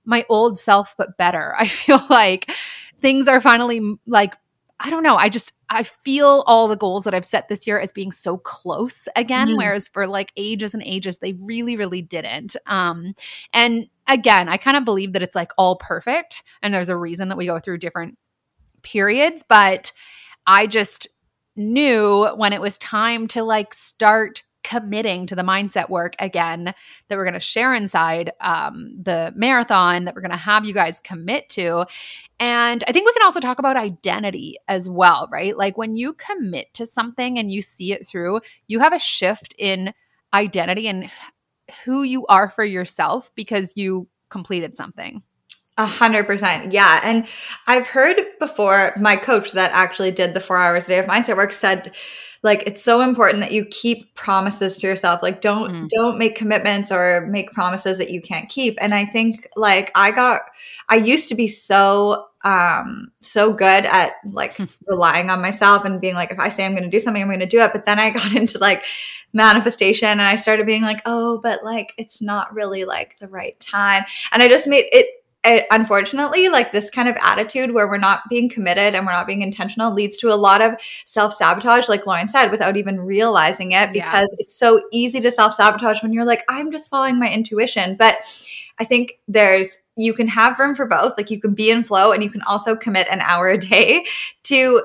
my 0.04 0.26
old 0.28 0.59
self, 0.59 0.95
but 0.99 1.16
better. 1.16 1.54
I 1.59 1.69
feel 1.69 2.04
like 2.11 2.50
things 3.00 3.28
are 3.28 3.40
finally 3.40 3.97
like 4.07 4.35
I 4.85 4.91
don't 4.91 5.05
know. 5.05 5.15
I 5.15 5.29
just 5.29 5.53
I 5.71 5.85
feel 5.85 6.43
all 6.47 6.67
the 6.67 6.77
goals 6.77 7.05
that 7.05 7.15
I've 7.15 7.25
set 7.25 7.49
this 7.49 7.67
year 7.69 7.79
as 7.79 7.93
being 7.93 8.11
so 8.11 8.37
close 8.37 9.07
again, 9.15 9.51
mm. 9.51 9.57
whereas 9.57 9.87
for 9.87 10.09
like 10.09 10.33
ages 10.37 10.75
and 10.75 10.83
ages 10.83 11.19
they 11.19 11.35
really 11.35 11.77
really 11.77 12.03
didn't. 12.03 12.57
Um, 12.67 13.15
and 13.53 13.87
again, 14.09 14.49
I 14.49 14.57
kind 14.57 14.77
of 14.77 14.85
believe 14.85 15.12
that 15.12 15.23
it's 15.23 15.37
like 15.37 15.53
all 15.57 15.77
perfect, 15.77 16.43
and 16.62 16.75
there's 16.75 16.89
a 16.89 16.97
reason 16.97 17.29
that 17.29 17.39
we 17.39 17.47
go 17.47 17.61
through 17.61 17.79
different 17.79 18.19
periods, 18.83 19.45
but 19.49 19.93
I 20.49 20.67
just 20.67 21.07
knew 21.55 22.27
when 22.35 22.53
it 22.53 22.61
was 22.61 22.77
time 22.79 23.29
to 23.29 23.45
like 23.45 23.75
start 23.75 24.43
committing 24.64 25.26
to 25.26 25.35
the 25.35 25.42
mindset 25.42 25.88
work 25.88 26.14
again 26.19 26.64
that 27.09 27.16
we're 27.16 27.25
going 27.25 27.35
to 27.35 27.40
share 27.40 27.75
inside 27.75 28.33
um, 28.40 28.95
the 29.00 29.33
marathon 29.37 30.04
that 30.04 30.14
we're 30.14 30.21
going 30.21 30.31
to 30.31 30.37
have 30.37 30.64
you 30.64 30.75
guys 30.75 31.00
commit 31.00 31.49
to. 31.50 31.85
And 32.40 32.85
I 32.87 32.92
think 32.92 33.07
we 33.07 33.12
can 33.12 33.23
also 33.23 33.40
talk 33.40 33.59
about 33.59 33.76
identity 33.76 34.57
as 34.69 34.88
well, 34.88 35.28
right? 35.31 35.57
Like 35.57 35.76
when 35.76 35.97
you 35.97 36.14
commit 36.14 36.73
to 36.75 36.87
something 36.87 37.38
and 37.38 37.50
you 37.50 37.62
see 37.62 37.92
it 37.92 38.07
through, 38.07 38.40
you 38.66 38.81
have 38.81 38.92
a 38.92 38.99
shift 38.99 39.54
in 39.59 39.92
identity 40.35 40.88
and 40.88 41.11
who 41.85 42.02
you 42.02 42.26
are 42.26 42.50
for 42.50 42.64
yourself 42.64 43.31
because 43.35 43.73
you 43.76 44.09
completed 44.31 44.76
something. 44.76 45.23
A 45.79 45.87
hundred 45.87 46.26
percent. 46.26 46.73
Yeah. 46.73 47.00
And 47.02 47.26
I've 47.67 47.87
heard 47.87 48.21
before 48.38 48.93
my 48.99 49.17
coach 49.17 49.52
that 49.52 49.71
actually 49.73 50.11
did 50.11 50.35
the 50.35 50.41
four 50.41 50.59
hours 50.59 50.85
a 50.85 50.88
day 50.88 50.99
of 50.99 51.07
mindset 51.07 51.37
work 51.37 51.52
said, 51.52 51.95
like, 52.43 52.64
it's 52.67 52.83
so 52.83 53.00
important 53.00 53.41
that 53.41 53.52
you 53.52 53.64
keep 53.67 54.14
promises 54.14 54.76
to 54.79 54.87
yourself. 54.87 55.23
Like, 55.23 55.41
don't, 55.41 55.71
mm. 55.71 55.88
don't 55.88 56.19
make 56.19 56.35
commitments 56.35 56.91
or 56.91 57.26
make 57.29 57.52
promises 57.52 57.99
that 57.99 58.11
you 58.11 58.21
can't 58.21 58.49
keep. 58.49 58.76
And 58.81 58.93
I 58.93 59.07
think 59.07 59.49
like 59.57 59.93
I 59.95 60.11
got, 60.11 60.43
I 60.88 60.97
used 60.97 61.29
to 61.29 61.37
be 61.37 61.47
so, 61.47 62.26
um, 62.43 63.12
so 63.21 63.52
good 63.52 63.87
at 63.87 64.14
like 64.29 64.59
relying 64.88 65.31
on 65.31 65.41
myself 65.41 65.85
and 65.85 66.00
being 66.00 66.17
like, 66.17 66.33
if 66.33 66.38
I 66.41 66.49
say 66.49 66.67
I'm 66.67 66.73
going 66.73 66.83
to 66.83 66.91
do 66.91 66.99
something, 66.99 67.23
I'm 67.23 67.29
going 67.29 67.38
to 67.41 67.47
do 67.47 67.61
it. 67.61 67.73
But 67.73 67.87
then 67.87 68.00
I 68.00 68.11
got 68.11 68.33
into 68.37 68.59
like 68.59 68.85
manifestation 69.33 70.09
and 70.09 70.21
I 70.21 70.35
started 70.35 70.67
being 70.67 70.83
like, 70.83 71.00
oh, 71.07 71.41
but 71.43 71.62
like, 71.62 71.93
it's 71.97 72.21
not 72.21 72.52
really 72.52 72.85
like 72.85 73.19
the 73.19 73.29
right 73.29 73.59
time. 73.61 74.02
And 74.33 74.43
I 74.43 74.49
just 74.49 74.67
made 74.67 74.87
it, 74.91 75.07
it, 75.45 75.67
unfortunately, 75.73 76.49
like 76.49 76.71
this 76.71 76.89
kind 76.89 77.09
of 77.09 77.17
attitude 77.21 77.73
where 77.73 77.89
we're 77.89 77.99
not 77.99 78.29
being 78.31 78.49
committed 78.49 78.95
and 78.95 79.05
we're 79.05 79.13
not 79.13 79.27
being 79.27 79.43
intentional 79.43 79.93
leads 79.93 80.17
to 80.19 80.33
a 80.33 80.35
lot 80.35 80.63
of 80.63 80.77
self 81.05 81.33
sabotage, 81.33 81.89
like 81.89 82.07
Lauren 82.07 82.29
said, 82.29 82.51
without 82.51 82.77
even 82.77 83.01
realizing 83.01 83.73
it, 83.73 83.93
because 83.93 84.35
yeah. 84.39 84.45
it's 84.45 84.55
so 84.55 84.81
easy 84.93 85.19
to 85.21 85.33
self 85.33 85.55
sabotage 85.55 86.03
when 86.03 86.13
you're 86.13 86.25
like, 86.25 86.45
I'm 86.49 86.71
just 86.71 86.89
following 86.89 87.19
my 87.19 87.33
intuition. 87.33 87.97
But 87.97 88.17
I 88.79 88.85
think 88.85 89.19
there's, 89.27 89.79
you 89.97 90.15
can 90.15 90.29
have 90.29 90.59
room 90.61 90.77
for 90.77 90.87
both. 90.87 91.15
Like 91.17 91.31
you 91.31 91.41
can 91.41 91.55
be 91.55 91.71
in 91.71 91.83
flow 91.83 92.13
and 92.13 92.23
you 92.23 92.31
can 92.31 92.43
also 92.43 92.77
commit 92.77 93.09
an 93.11 93.21
hour 93.21 93.49
a 93.49 93.59
day 93.59 94.07
to 94.45 94.83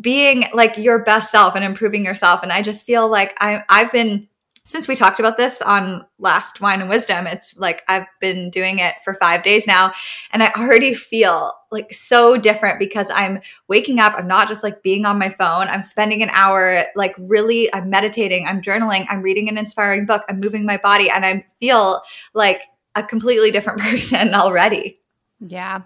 being 0.00 0.44
like 0.52 0.76
your 0.78 1.04
best 1.04 1.30
self 1.30 1.54
and 1.54 1.64
improving 1.64 2.04
yourself. 2.04 2.42
And 2.42 2.50
I 2.50 2.62
just 2.62 2.84
feel 2.84 3.08
like 3.08 3.36
I, 3.40 3.62
I've 3.68 3.92
been, 3.92 4.26
since 4.72 4.88
we 4.88 4.96
talked 4.96 5.20
about 5.20 5.36
this 5.36 5.60
on 5.60 6.04
last 6.18 6.60
wine 6.60 6.80
and 6.80 6.88
wisdom 6.88 7.26
it's 7.26 7.56
like 7.58 7.82
i've 7.88 8.06
been 8.20 8.48
doing 8.48 8.78
it 8.78 8.94
for 9.04 9.14
five 9.14 9.42
days 9.42 9.66
now 9.66 9.92
and 10.32 10.42
i 10.42 10.50
already 10.56 10.94
feel 10.94 11.52
like 11.70 11.92
so 11.92 12.38
different 12.38 12.78
because 12.78 13.10
i'm 13.10 13.38
waking 13.68 14.00
up 14.00 14.14
i'm 14.16 14.26
not 14.26 14.48
just 14.48 14.62
like 14.62 14.82
being 14.82 15.04
on 15.04 15.18
my 15.18 15.28
phone 15.28 15.68
i'm 15.68 15.82
spending 15.82 16.22
an 16.22 16.30
hour 16.30 16.84
like 16.96 17.14
really 17.18 17.72
i'm 17.74 17.90
meditating 17.90 18.46
i'm 18.48 18.62
journaling 18.62 19.04
i'm 19.10 19.20
reading 19.20 19.48
an 19.48 19.58
inspiring 19.58 20.06
book 20.06 20.22
i'm 20.28 20.40
moving 20.40 20.64
my 20.64 20.78
body 20.78 21.10
and 21.10 21.26
i 21.26 21.44
feel 21.60 22.00
like 22.32 22.62
a 22.94 23.02
completely 23.02 23.50
different 23.50 23.78
person 23.80 24.34
already 24.34 24.98
yeah. 25.44 25.82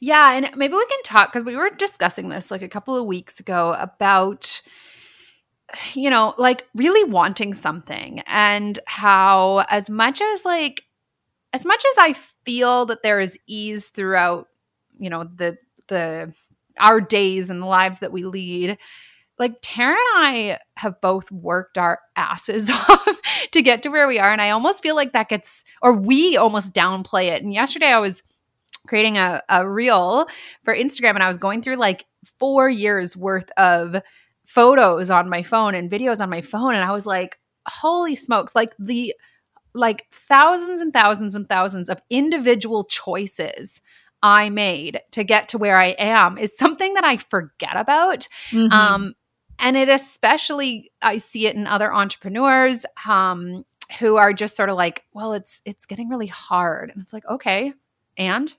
Yeah. 0.00 0.32
And 0.32 0.50
maybe 0.56 0.72
we 0.72 0.86
can 0.86 1.02
talk 1.02 1.30
because 1.30 1.44
we 1.44 1.56
were 1.56 1.68
discussing 1.68 2.30
this 2.30 2.50
like 2.50 2.62
a 2.62 2.68
couple 2.68 2.96
of 2.96 3.04
weeks 3.04 3.38
ago 3.38 3.76
about 3.78 4.62
you 5.94 6.10
know, 6.10 6.34
like 6.38 6.66
really 6.74 7.08
wanting 7.08 7.54
something 7.54 8.20
and 8.26 8.78
how 8.86 9.64
as 9.68 9.90
much 9.90 10.20
as 10.20 10.44
like 10.44 10.84
as 11.52 11.64
much 11.64 11.84
as 11.92 11.98
I 11.98 12.14
feel 12.44 12.86
that 12.86 13.02
there 13.02 13.20
is 13.20 13.38
ease 13.46 13.88
throughout, 13.88 14.48
you 14.98 15.10
know, 15.10 15.24
the 15.24 15.56
the 15.88 16.34
our 16.78 17.00
days 17.00 17.50
and 17.50 17.62
the 17.62 17.66
lives 17.66 18.00
that 18.00 18.12
we 18.12 18.24
lead, 18.24 18.76
like 19.38 19.56
Tara 19.62 19.92
and 19.92 19.98
I 20.24 20.58
have 20.76 21.00
both 21.00 21.30
worked 21.30 21.78
our 21.78 22.00
asses 22.16 22.70
off 22.88 23.18
to 23.52 23.62
get 23.62 23.82
to 23.82 23.88
where 23.88 24.06
we 24.06 24.18
are. 24.18 24.30
And 24.30 24.40
I 24.40 24.50
almost 24.50 24.82
feel 24.82 24.94
like 24.94 25.12
that 25.12 25.28
gets, 25.28 25.64
or 25.82 25.92
we 25.92 26.36
almost 26.36 26.74
downplay 26.74 27.26
it. 27.34 27.42
And 27.42 27.52
yesterday 27.52 27.86
I 27.86 27.98
was 27.98 28.22
creating 28.86 29.18
a, 29.18 29.42
a 29.48 29.68
reel 29.68 30.26
for 30.64 30.74
Instagram 30.74 31.14
and 31.14 31.22
I 31.22 31.28
was 31.28 31.38
going 31.38 31.62
through 31.62 31.76
like 31.76 32.04
four 32.38 32.68
years 32.68 33.16
worth 33.16 33.50
of 33.56 33.96
photos 34.44 35.10
on 35.10 35.28
my 35.28 35.42
phone 35.42 35.74
and 35.74 35.90
videos 35.90 36.20
on 36.20 36.30
my 36.30 36.40
phone 36.40 36.74
and 36.74 36.84
I 36.84 36.92
was 36.92 37.06
like, 37.06 37.38
holy 37.66 38.14
smokes, 38.14 38.54
like 38.54 38.74
the 38.78 39.14
like 39.74 40.06
thousands 40.12 40.80
and 40.80 40.92
thousands 40.92 41.34
and 41.34 41.48
thousands 41.48 41.88
of 41.88 42.00
individual 42.08 42.84
choices 42.84 43.80
I 44.22 44.48
made 44.48 45.00
to 45.10 45.24
get 45.24 45.50
to 45.50 45.58
where 45.58 45.76
I 45.76 45.94
am 45.98 46.38
is 46.38 46.56
something 46.56 46.94
that 46.94 47.04
I 47.04 47.18
forget 47.18 47.76
about. 47.76 48.28
Mm-hmm. 48.50 48.72
Um, 48.72 49.14
and 49.58 49.76
it 49.76 49.88
especially 49.88 50.90
I 51.02 51.18
see 51.18 51.46
it 51.46 51.56
in 51.56 51.66
other 51.66 51.92
entrepreneurs 51.92 52.86
um, 53.06 53.64
who 54.00 54.16
are 54.16 54.32
just 54.32 54.56
sort 54.56 54.70
of 54.70 54.76
like, 54.76 55.04
well, 55.12 55.34
it's 55.34 55.60
it's 55.64 55.86
getting 55.86 56.08
really 56.08 56.26
hard, 56.26 56.90
and 56.90 57.02
it's 57.02 57.12
like, 57.12 57.26
okay, 57.26 57.74
and 58.16 58.52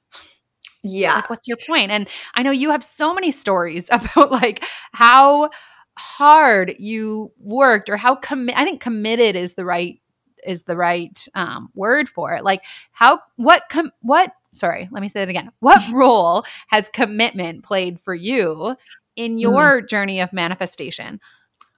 yeah, 0.84 1.16
like, 1.16 1.30
what's 1.30 1.48
your 1.48 1.58
point? 1.58 1.92
And 1.92 2.08
I 2.34 2.44
know 2.44 2.52
you 2.52 2.70
have 2.70 2.84
so 2.84 3.14
many 3.14 3.32
stories 3.32 3.90
about 3.92 4.32
like 4.32 4.64
how 4.92 5.50
hard 5.98 6.76
you 6.80 7.32
worked 7.40 7.90
or 7.90 7.98
how 7.98 8.16
commit 8.16 8.58
I 8.58 8.64
think 8.64 8.82
committed 8.82 9.36
is 9.36 9.54
the 9.54 9.66
right 9.66 10.00
is 10.46 10.64
the 10.64 10.78
right 10.78 11.28
um, 11.34 11.70
word 11.74 12.08
for 12.10 12.34
it. 12.34 12.44
Like 12.44 12.64
how 12.92 13.20
what 13.36 13.64
com- 13.70 13.92
what 14.02 14.32
sorry, 14.52 14.88
let 14.92 15.02
me 15.02 15.10
say 15.10 15.22
it 15.22 15.30
again. 15.30 15.52
What 15.60 15.82
role 15.94 16.44
has 16.68 16.90
commitment 16.90 17.64
played 17.64 18.00
for 18.00 18.16
you 18.16 18.76
in 19.16 19.34
mm-hmm. 19.34 19.40
your 19.40 19.82
mm. 19.82 19.90
journey 19.90 20.22
of 20.22 20.34
manifestation? 20.34 21.20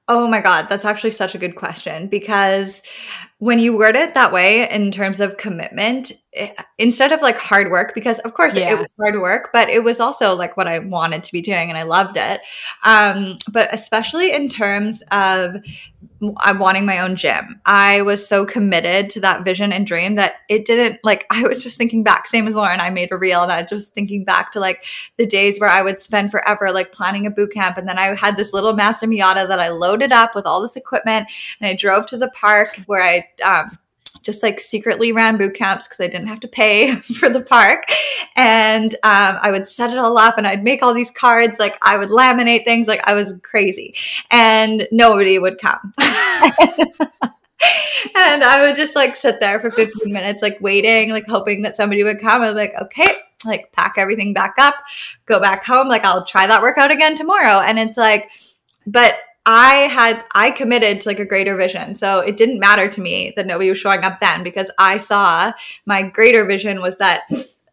Oh 0.09 0.27
my 0.27 0.39
God, 0.39 0.67
that's 0.69 0.85
actually 0.85 1.09
such 1.09 1.35
a 1.35 1.37
good 1.37 1.57
question 1.57 2.07
because 2.07 2.81
when 3.39 3.59
you 3.59 3.77
word 3.77 3.95
it 3.95 4.15
that 4.15 4.33
way 4.33 4.67
in 4.69 4.89
terms 4.89 5.19
of 5.19 5.37
commitment, 5.37 6.11
it, 6.33 6.51
eh, 6.57 6.63
instead 6.79 7.11
of 7.11 7.21
like 7.21 7.37
hard 7.37 7.69
work, 7.69 7.93
because 7.93 8.17
of 8.19 8.33
course 8.33 8.55
yeah. 8.55 8.71
it 8.71 8.79
was 8.79 8.91
hard 8.99 9.21
work, 9.21 9.49
but 9.53 9.69
it 9.69 9.83
was 9.83 9.99
also 9.99 10.35
like 10.35 10.57
what 10.57 10.67
I 10.67 10.79
wanted 10.79 11.23
to 11.23 11.31
be 11.31 11.41
doing 11.41 11.69
and 11.69 11.77
I 11.77 11.83
loved 11.83 12.17
it. 12.17 12.41
Um, 12.83 13.37
but 13.53 13.69
especially 13.71 14.33
in 14.33 14.49
terms 14.49 15.03
of 15.11 15.63
I'm 16.37 16.59
wanting 16.59 16.85
my 16.85 16.99
own 16.99 17.15
gym. 17.15 17.61
I 17.65 18.01
was 18.01 18.27
so 18.27 18.45
committed 18.45 19.09
to 19.11 19.19
that 19.21 19.45
vision 19.45 19.71
and 19.71 19.85
dream 19.85 20.15
that 20.15 20.35
it 20.49 20.65
didn't 20.65 20.99
like 21.03 21.25
I 21.31 21.43
was 21.43 21.61
just 21.61 21.77
thinking 21.77 22.03
back, 22.03 22.27
same 22.27 22.47
as 22.47 22.55
Lauren, 22.55 22.79
I 22.79 22.89
made 22.89 23.11
a 23.11 23.17
reel 23.17 23.43
and 23.43 23.51
I 23.51 23.61
was 23.61 23.69
just 23.69 23.93
thinking 23.93 24.23
back 24.23 24.51
to 24.53 24.59
like 24.59 24.83
the 25.17 25.25
days 25.25 25.59
where 25.59 25.69
I 25.69 25.81
would 25.81 25.99
spend 25.99 26.31
forever 26.31 26.71
like 26.71 26.91
planning 26.91 27.27
a 27.27 27.31
boot 27.31 27.51
camp. 27.53 27.77
And 27.77 27.87
then 27.87 27.97
I 27.97 28.15
had 28.15 28.35
this 28.35 28.53
little 28.53 28.73
Mazda 28.73 29.07
Miata 29.07 29.47
that 29.47 29.59
I 29.59 29.69
loaded 29.69 30.11
up 30.11 30.33
with 30.33 30.45
all 30.45 30.61
this 30.61 30.75
equipment 30.75 31.27
and 31.59 31.67
I 31.67 31.75
drove 31.75 32.07
to 32.07 32.17
the 32.17 32.29
park 32.31 32.77
where 32.87 33.03
I 33.03 33.25
um, 33.43 33.77
just 34.27 34.43
like 34.43 34.59
secretly 34.59 35.11
ran 35.11 35.37
boot 35.37 35.55
camps 35.55 35.87
because 35.87 36.01
I 36.01 36.07
didn't 36.07 36.27
have 36.27 36.41
to 36.41 36.47
pay 36.47 36.95
for 37.19 37.29
the 37.29 37.41
park. 37.41 37.85
And 38.35 38.93
um, 38.95 39.39
I 39.41 39.51
would 39.51 39.67
set 39.67 39.91
it 39.91 39.97
all 39.97 40.17
up 40.17 40.37
and 40.37 40.45
I'd 40.45 40.63
make 40.63 40.83
all 40.83 40.93
these 40.93 41.11
cards. 41.11 41.59
Like 41.59 41.77
I 41.81 41.97
would 41.97 42.09
laminate 42.09 42.65
things 42.65 42.87
like 42.87 43.01
I 43.07 43.13
was 43.13 43.33
crazy. 43.41 43.95
And 44.29 44.87
nobody 44.91 45.39
would 45.39 45.59
come. 45.59 45.93
and 48.15 48.43
I 48.43 48.65
would 48.67 48.75
just 48.75 48.95
like 48.95 49.15
sit 49.15 49.39
there 49.39 49.59
for 49.59 49.71
15 49.71 50.11
minutes, 50.11 50.41
like 50.41 50.59
waiting, 50.61 51.11
like 51.11 51.25
hoping 51.25 51.61
that 51.63 51.75
somebody 51.75 52.03
would 52.03 52.19
come. 52.19 52.41
I'm 52.41 52.53
like, 52.53 52.73
okay, 52.81 53.15
like 53.45 53.71
pack 53.71 53.95
everything 53.97 54.33
back 54.33 54.55
up, 54.59 54.75
go 55.25 55.39
back 55.39 55.63
home. 55.63 55.87
Like 55.87 56.03
I'll 56.03 56.25
try 56.25 56.47
that 56.47 56.61
workout 56.61 56.91
again 56.91 57.15
tomorrow. 57.15 57.61
And 57.61 57.79
it's 57.79 57.97
like, 57.97 58.29
but 58.85 59.15
I 59.49 59.87
had 59.89 60.25
I 60.33 60.51
committed 60.51 60.99
to 61.01 61.09
like 61.09 61.19
a 61.19 61.25
greater 61.25 61.55
vision. 61.55 61.95
So 61.95 62.19
it 62.19 62.35
didn't 62.35 62.59
matter 62.59 62.89
to 62.89 63.01
me 63.01 63.31
that 63.37 63.47
nobody 63.47 63.69
was 63.69 63.79
showing 63.79 64.03
up 64.03 64.19
then 64.19 64.43
because 64.43 64.69
I 64.77 64.97
saw 64.97 65.53
my 65.85 66.03
greater 66.03 66.45
vision 66.45 66.81
was 66.81 66.97
that 66.97 67.23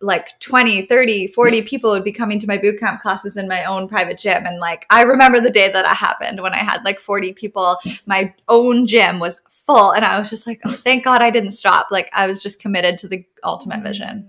like 0.00 0.38
20, 0.38 0.82
30, 0.86 1.26
40 1.28 1.62
people 1.62 1.90
would 1.90 2.04
be 2.04 2.12
coming 2.12 2.38
to 2.38 2.46
my 2.46 2.58
boot 2.58 2.78
camp 2.78 3.00
classes 3.00 3.36
in 3.36 3.48
my 3.48 3.64
own 3.64 3.88
private 3.88 4.18
gym. 4.18 4.46
And 4.46 4.60
like, 4.60 4.86
I 4.88 5.02
remember 5.02 5.40
the 5.40 5.50
day 5.50 5.70
that 5.72 5.84
it 5.84 5.96
happened 5.96 6.40
when 6.40 6.52
I 6.52 6.58
had 6.58 6.84
like 6.84 7.00
40 7.00 7.32
people. 7.32 7.78
My 8.06 8.32
own 8.48 8.86
gym 8.86 9.18
was 9.18 9.40
full. 9.48 9.92
And 9.92 10.04
I 10.04 10.18
was 10.18 10.30
just 10.30 10.46
like, 10.46 10.60
oh, 10.64 10.72
thank 10.72 11.04
God 11.04 11.22
I 11.22 11.30
didn't 11.30 11.52
stop. 11.52 11.90
Like, 11.90 12.10
I 12.12 12.26
was 12.26 12.42
just 12.42 12.60
committed 12.60 12.98
to 12.98 13.08
the 13.08 13.24
ultimate 13.42 13.80
mm. 13.80 13.84
vision. 13.84 14.28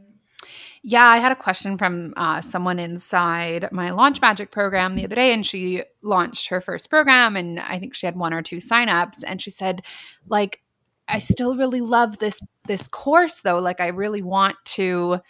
Yeah, 0.87 1.07
I 1.07 1.17
had 1.17 1.31
a 1.31 1.35
question 1.35 1.79
from 1.79 2.13
uh, 2.15 2.41
someone 2.41 2.77
inside 2.77 3.69
my 3.71 3.89
Launch 3.89 4.21
Magic 4.21 4.51
program 4.51 4.95
the 4.95 5.05
other 5.05 5.15
day, 5.15 5.33
and 5.33 5.43
she 5.43 5.81
launched 6.03 6.49
her 6.49 6.61
first 6.61 6.91
program, 6.91 7.35
and 7.35 7.59
I 7.59 7.79
think 7.79 7.95
she 7.95 8.05
had 8.05 8.15
one 8.15 8.35
or 8.35 8.43
two 8.43 8.57
signups, 8.57 9.23
and 9.25 9.41
she 9.41 9.49
said, 9.49 9.81
like, 10.27 10.61
I 11.07 11.17
still 11.17 11.55
really 11.57 11.81
love 11.81 12.19
this 12.19 12.39
this 12.67 12.87
course 12.87 13.41
though. 13.41 13.57
Like, 13.57 13.81
I 13.81 13.87
really 13.87 14.21
want 14.21 14.57
to 14.65 15.21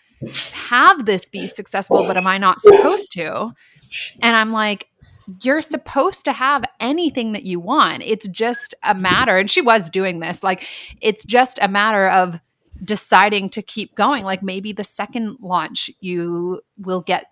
have 0.51 1.05
this 1.05 1.29
be 1.29 1.47
successful, 1.47 2.03
but 2.05 2.17
am 2.17 2.27
I 2.27 2.37
not 2.37 2.59
supposed 2.59 3.13
to? 3.13 3.53
And 4.21 4.35
I'm 4.35 4.51
like, 4.51 4.89
you're 5.41 5.61
supposed 5.61 6.25
to 6.25 6.33
have 6.33 6.65
anything 6.81 7.31
that 7.31 7.43
you 7.43 7.61
want. 7.61 8.03
It's 8.05 8.27
just 8.27 8.75
a 8.83 8.93
matter, 8.93 9.37
and 9.37 9.49
she 9.49 9.61
was 9.61 9.89
doing 9.89 10.19
this, 10.19 10.43
like, 10.43 10.67
it's 10.99 11.23
just 11.23 11.59
a 11.61 11.69
matter 11.69 12.09
of 12.09 12.41
deciding 12.83 13.49
to 13.51 13.61
keep 13.61 13.95
going. 13.95 14.23
Like, 14.23 14.43
maybe 14.43 14.73
the 14.73 14.83
second 14.83 15.37
launch, 15.41 15.89
you 15.99 16.61
will 16.77 17.01
get 17.01 17.25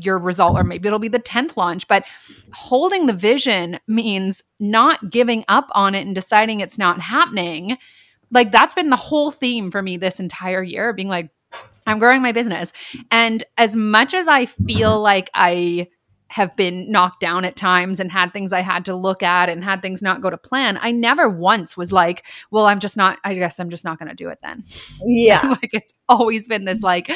your 0.00 0.18
result, 0.18 0.58
or 0.58 0.64
maybe 0.64 0.86
it'll 0.86 0.98
be 0.98 1.08
the 1.08 1.18
10th 1.18 1.56
launch. 1.56 1.86
But 1.88 2.04
holding 2.52 3.06
the 3.06 3.12
vision 3.12 3.78
means 3.86 4.42
not 4.58 5.10
giving 5.10 5.44
up 5.48 5.68
on 5.72 5.94
it 5.94 6.06
and 6.06 6.14
deciding 6.14 6.60
it's 6.60 6.78
not 6.78 7.00
happening. 7.00 7.76
Like, 8.30 8.50
that's 8.50 8.74
been 8.74 8.90
the 8.90 8.96
whole 8.96 9.30
theme 9.30 9.70
for 9.70 9.82
me 9.82 9.96
this 9.96 10.20
entire 10.20 10.62
year, 10.62 10.92
being 10.92 11.08
like, 11.08 11.30
I'm 11.86 11.98
growing 11.98 12.22
my 12.22 12.32
business. 12.32 12.72
And 13.10 13.44
as 13.58 13.76
much 13.76 14.14
as 14.14 14.26
I 14.26 14.46
feel 14.46 15.00
like 15.00 15.28
I, 15.34 15.88
have 16.34 16.56
been 16.56 16.90
knocked 16.90 17.20
down 17.20 17.44
at 17.44 17.54
times 17.54 18.00
and 18.00 18.10
had 18.10 18.32
things 18.32 18.52
I 18.52 18.58
had 18.58 18.86
to 18.86 18.96
look 18.96 19.22
at 19.22 19.48
and 19.48 19.62
had 19.62 19.82
things 19.82 20.02
not 20.02 20.20
go 20.20 20.30
to 20.30 20.36
plan, 20.36 20.80
I 20.82 20.90
never 20.90 21.28
once 21.28 21.76
was 21.76 21.92
like, 21.92 22.26
well, 22.50 22.66
I'm 22.66 22.80
just 22.80 22.96
not, 22.96 23.20
I 23.22 23.34
guess 23.34 23.60
I'm 23.60 23.70
just 23.70 23.84
not 23.84 24.00
going 24.00 24.08
to 24.08 24.16
do 24.16 24.30
it 24.30 24.40
then. 24.42 24.64
Yeah. 25.04 25.40
like 25.62 25.70
it's 25.72 25.94
always 26.08 26.48
been 26.48 26.64
this 26.64 26.80
like, 26.82 27.08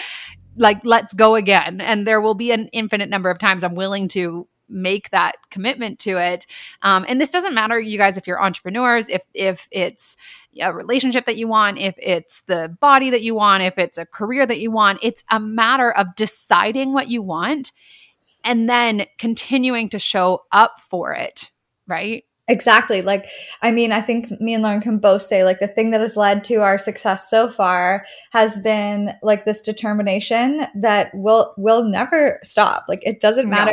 like, 0.57 0.81
let's 0.85 1.15
go 1.15 1.35
again. 1.35 1.81
And 1.81 2.07
there 2.07 2.21
will 2.21 2.37
be 2.37 2.53
an 2.53 2.69
infinite 2.69 3.11
number 3.11 3.29
of 3.29 3.41
times 3.41 3.65
I'm 3.65 3.75
willing 3.75 4.07
to 4.11 4.47
make 4.69 5.11
that 5.11 5.33
commitment 5.51 5.99
to 6.01 6.17
it. 6.19 6.47
Um, 6.83 7.05
and 7.09 7.21
this 7.21 7.33
doesn't 7.33 7.55
matter, 7.55 7.81
you 7.81 7.99
guys, 7.99 8.19
if 8.19 8.29
you're 8.29 8.41
entrepreneurs, 8.41 9.09
if 9.09 9.23
if 9.35 9.67
it's 9.73 10.17
a 10.61 10.73
relationship 10.73 11.27
that 11.27 11.37
you 11.37 11.49
want, 11.49 11.79
if 11.79 11.97
it's 11.99 12.43
the 12.43 12.77
body 12.81 13.11
that 13.11 13.23
you 13.23 13.35
want, 13.35 13.65
if 13.65 13.79
it's 13.79 13.99
a 13.99 14.07
career 14.07 14.47
that 14.47 14.61
you 14.61 14.71
want, 14.71 15.01
it's 15.03 15.25
a 15.29 15.41
matter 15.41 15.91
of 15.91 16.15
deciding 16.15 16.93
what 16.93 17.09
you 17.09 17.21
want 17.21 17.73
and 18.45 18.69
then 18.69 19.07
continuing 19.19 19.89
to 19.91 19.99
show 19.99 20.43
up 20.53 20.81
for 20.81 21.13
it, 21.15 21.51
right? 21.87 22.25
Exactly. 22.49 23.03
Like, 23.03 23.27
I 23.61 23.71
mean, 23.71 23.93
I 23.93 24.01
think 24.01 24.31
me 24.41 24.55
and 24.55 24.63
Lauren 24.63 24.81
can 24.81 24.99
both 24.99 25.21
say, 25.21 25.45
like, 25.45 25.59
the 25.59 25.69
thing 25.69 25.91
that 25.91 26.01
has 26.01 26.17
led 26.17 26.45
to 26.45 26.57
our 26.57 26.79
success 26.79 27.29
so 27.29 27.47
far 27.49 28.07
has 28.33 28.59
been 28.61 29.11
like 29.23 29.45
this 29.45 29.61
determination 29.61 30.67
that 30.75 31.11
will 31.13 31.53
will 31.59 31.85
never 31.85 32.41
stop. 32.43 32.87
Like, 32.89 33.07
it 33.07 33.21
doesn't 33.21 33.51
matter 33.51 33.73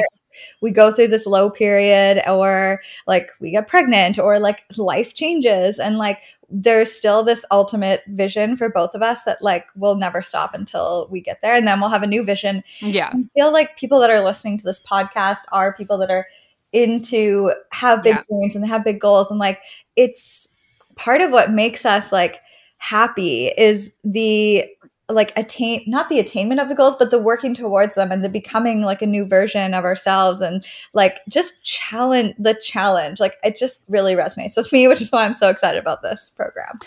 we 0.61 0.71
go 0.71 0.91
through 0.91 1.07
this 1.07 1.25
low 1.25 1.49
period 1.49 2.21
or 2.27 2.81
like 3.07 3.29
we 3.39 3.51
get 3.51 3.67
pregnant 3.67 4.19
or 4.19 4.39
like 4.39 4.63
life 4.77 5.13
changes. 5.13 5.79
And 5.79 5.97
like 5.97 6.21
there's 6.49 6.91
still 6.91 7.23
this 7.23 7.45
ultimate 7.51 8.03
vision 8.07 8.55
for 8.55 8.69
both 8.69 8.93
of 8.93 9.01
us 9.01 9.23
that 9.23 9.41
like 9.41 9.67
will 9.75 9.95
never 9.95 10.21
stop 10.21 10.53
until 10.53 11.07
we 11.11 11.21
get 11.21 11.41
there. 11.41 11.55
And 11.55 11.67
then 11.67 11.79
we'll 11.79 11.89
have 11.89 12.03
a 12.03 12.07
new 12.07 12.23
vision. 12.23 12.63
Yeah. 12.79 13.11
I 13.13 13.23
feel 13.35 13.51
like 13.51 13.77
people 13.77 13.99
that 13.99 14.09
are 14.09 14.23
listening 14.23 14.57
to 14.59 14.65
this 14.65 14.79
podcast 14.79 15.39
are 15.51 15.75
people 15.75 15.97
that 15.99 16.11
are 16.11 16.27
into 16.71 17.51
have 17.71 18.03
big 18.03 18.15
yeah. 18.15 18.23
dreams 18.29 18.55
and 18.55 18.63
they 18.63 18.67
have 18.67 18.83
big 18.83 18.99
goals. 18.99 19.31
And 19.31 19.39
like 19.39 19.61
it's 19.95 20.47
part 20.95 21.21
of 21.21 21.31
what 21.31 21.51
makes 21.51 21.85
us 21.85 22.11
like 22.11 22.41
happy 22.77 23.47
is 23.57 23.91
the 24.03 24.65
like 25.09 25.31
attain 25.38 25.83
not 25.85 26.09
the 26.09 26.19
attainment 26.19 26.59
of 26.59 26.67
the 26.67 26.75
goals 26.75 26.95
but 26.95 27.12
the 27.12 27.19
working 27.19 27.53
towards 27.53 27.93
them 27.95 28.12
and 28.12 28.24
the 28.24 28.29
becoming 28.29 28.81
like 28.81 29.01
a 29.01 29.07
new 29.07 29.25
version 29.25 29.74
of 29.74 29.83
ourselves 29.83 30.41
and 30.41 30.65
like 30.93 31.19
just 31.29 31.62
challenge 31.63 32.33
the 32.39 32.55
challenge. 32.55 33.19
Like 33.19 33.35
it 33.43 33.55
just 33.55 33.81
really 33.88 34.15
resonates 34.15 34.57
with 34.57 34.71
me 34.71 34.88
which 34.88 35.01
is 35.01 35.12
why 35.12 35.25
i'm 35.25 35.33
so 35.33 35.50
excited 35.50 35.77
about 35.77 36.01
this 36.01 36.29
program. 36.29 36.79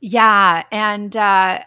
Yeah 0.00 0.64
and 0.72 1.16
uh 1.16 1.62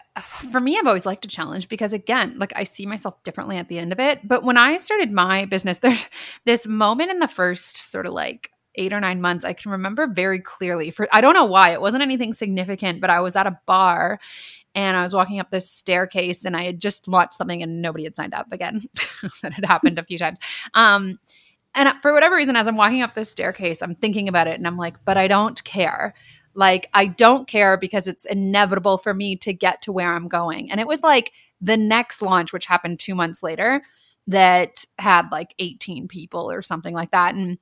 for 0.52 0.60
me 0.60 0.78
i've 0.78 0.86
always 0.86 1.06
liked 1.06 1.24
a 1.24 1.28
challenge 1.28 1.68
because 1.68 1.92
again 1.92 2.34
like 2.38 2.52
i 2.54 2.64
see 2.64 2.84
myself 2.84 3.22
differently 3.22 3.56
at 3.56 3.68
the 3.68 3.78
end 3.78 3.92
of 3.92 4.00
it. 4.00 4.26
But 4.26 4.44
when 4.44 4.58
i 4.58 4.76
started 4.76 5.10
my 5.10 5.46
business 5.46 5.76
there's 5.82 6.06
this 6.44 6.66
moment 6.66 7.10
in 7.10 7.18
the 7.18 7.28
first 7.28 7.90
sort 7.90 8.06
of 8.06 8.12
like 8.12 8.50
eight 8.74 8.92
or 8.92 9.00
nine 9.00 9.20
months 9.20 9.44
i 9.44 9.52
can 9.52 9.72
remember 9.72 10.06
very 10.06 10.38
clearly 10.38 10.90
for 10.90 11.08
i 11.12 11.20
don't 11.20 11.34
know 11.34 11.44
why 11.44 11.70
it 11.70 11.80
wasn't 11.80 12.00
anything 12.00 12.32
significant 12.32 13.00
but 13.00 13.10
i 13.10 13.18
was 13.18 13.34
at 13.34 13.46
a 13.46 13.58
bar 13.66 14.20
and 14.78 14.96
I 14.96 15.02
was 15.02 15.12
walking 15.12 15.40
up 15.40 15.50
this 15.50 15.68
staircase 15.68 16.44
and 16.44 16.56
I 16.56 16.62
had 16.62 16.78
just 16.78 17.08
launched 17.08 17.34
something 17.34 17.64
and 17.64 17.82
nobody 17.82 18.04
had 18.04 18.14
signed 18.14 18.32
up 18.32 18.46
again. 18.52 18.84
that 19.42 19.52
had 19.52 19.64
happened 19.64 19.98
a 19.98 20.04
few 20.04 20.20
times. 20.20 20.38
Um, 20.72 21.18
and 21.74 21.92
for 22.00 22.12
whatever 22.12 22.36
reason, 22.36 22.54
as 22.54 22.68
I'm 22.68 22.76
walking 22.76 23.02
up 23.02 23.16
this 23.16 23.28
staircase, 23.28 23.82
I'm 23.82 23.96
thinking 23.96 24.28
about 24.28 24.46
it 24.46 24.54
and 24.54 24.68
I'm 24.68 24.76
like, 24.76 25.04
but 25.04 25.16
I 25.16 25.26
don't 25.26 25.62
care. 25.64 26.14
Like, 26.54 26.88
I 26.94 27.06
don't 27.06 27.48
care 27.48 27.76
because 27.76 28.06
it's 28.06 28.24
inevitable 28.24 28.98
for 28.98 29.12
me 29.12 29.34
to 29.38 29.52
get 29.52 29.82
to 29.82 29.92
where 29.92 30.14
I'm 30.14 30.28
going. 30.28 30.70
And 30.70 30.78
it 30.78 30.86
was 30.86 31.02
like 31.02 31.32
the 31.60 31.76
next 31.76 32.22
launch, 32.22 32.52
which 32.52 32.66
happened 32.66 33.00
two 33.00 33.16
months 33.16 33.42
later, 33.42 33.82
that 34.28 34.84
had 35.00 35.26
like 35.32 35.56
18 35.58 36.06
people 36.06 36.52
or 36.52 36.62
something 36.62 36.94
like 36.94 37.10
that. 37.10 37.34
And 37.34 37.58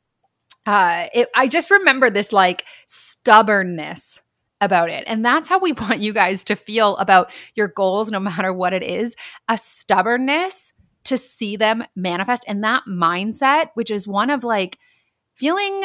uh, 0.67 1.07
it, 1.14 1.29
I 1.35 1.49
just 1.49 1.71
remember 1.71 2.11
this 2.11 2.31
like 2.31 2.67
stubbornness 2.87 4.21
about 4.61 4.90
it. 4.90 5.05
And 5.07 5.25
that's 5.25 5.49
how 5.49 5.59
we 5.59 5.73
want 5.81 6.01
you 6.01 6.12
guys 6.12 6.45
to 6.45 6.57
feel 6.57 6.97
about 6.97 7.31
your 7.55 7.69
goals, 7.69 8.11
no 8.11 8.21
matter 8.21 8.53
what 8.53 8.73
it 8.73 8.83
is 8.83 9.16
a 9.49 9.59
stubbornness 9.59 10.73
to 11.05 11.16
see 11.16 11.57
them 11.57 11.85
manifest 11.95 12.45
and 12.49 12.64
that 12.64 12.85
mindset, 12.88 13.71
which 13.75 13.90
is 13.90 14.09
one 14.09 14.31
of 14.31 14.45
like 14.45 14.79
feeling. 15.35 15.85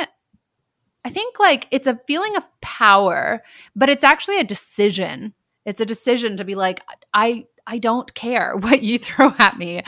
I 1.03 1.09
think 1.09 1.39
like 1.39 1.67
it's 1.71 1.87
a 1.87 1.99
feeling 2.05 2.35
of 2.35 2.43
power, 2.61 3.41
but 3.75 3.89
it's 3.89 4.03
actually 4.03 4.39
a 4.39 4.43
decision. 4.43 5.33
It's 5.65 5.81
a 5.81 5.85
decision 5.85 6.37
to 6.37 6.43
be 6.43 6.55
like, 6.55 6.83
I 7.13 7.45
I 7.67 7.77
don't 7.77 8.13
care 8.13 8.55
what 8.55 8.81
you 8.81 8.97
throw 8.99 9.33
at 9.37 9.57
me. 9.57 9.83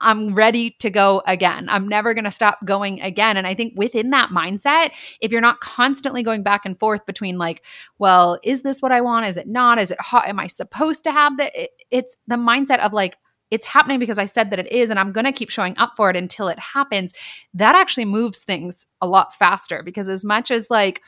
I'm 0.00 0.34
ready 0.34 0.76
to 0.80 0.90
go 0.90 1.22
again. 1.26 1.68
I'm 1.70 1.88
never 1.88 2.14
going 2.14 2.24
to 2.24 2.30
stop 2.30 2.64
going 2.64 3.00
again. 3.00 3.36
And 3.36 3.46
I 3.46 3.54
think 3.54 3.74
within 3.76 4.10
that 4.10 4.30
mindset, 4.30 4.92
if 5.20 5.32
you're 5.32 5.40
not 5.40 5.60
constantly 5.60 6.22
going 6.22 6.42
back 6.42 6.66
and 6.66 6.78
forth 6.78 7.06
between 7.06 7.38
like, 7.38 7.64
well, 7.98 8.38
is 8.42 8.62
this 8.62 8.82
what 8.82 8.92
I 8.92 9.00
want? 9.00 9.26
Is 9.26 9.36
it 9.36 9.48
not? 9.48 9.78
Is 9.78 9.90
it 9.90 10.00
hot? 10.00 10.28
Am 10.28 10.38
I 10.38 10.48
supposed 10.48 11.04
to 11.04 11.12
have 11.12 11.38
that? 11.38 11.52
It's 11.90 12.16
the 12.26 12.36
mindset 12.36 12.80
of 12.80 12.92
like, 12.92 13.16
it's 13.50 13.66
happening 13.66 14.00
because 14.00 14.18
I 14.18 14.26
said 14.26 14.50
that 14.50 14.58
it 14.58 14.70
is, 14.72 14.90
and 14.90 14.98
I'm 14.98 15.12
going 15.12 15.24
to 15.24 15.32
keep 15.32 15.50
showing 15.50 15.78
up 15.78 15.92
for 15.96 16.10
it 16.10 16.16
until 16.16 16.48
it 16.48 16.58
happens. 16.58 17.14
That 17.54 17.76
actually 17.76 18.04
moves 18.04 18.40
things 18.40 18.86
a 19.00 19.06
lot 19.06 19.34
faster 19.34 19.84
because 19.84 20.08
as 20.08 20.24
much 20.24 20.50
as 20.50 20.68
like, 20.68 21.00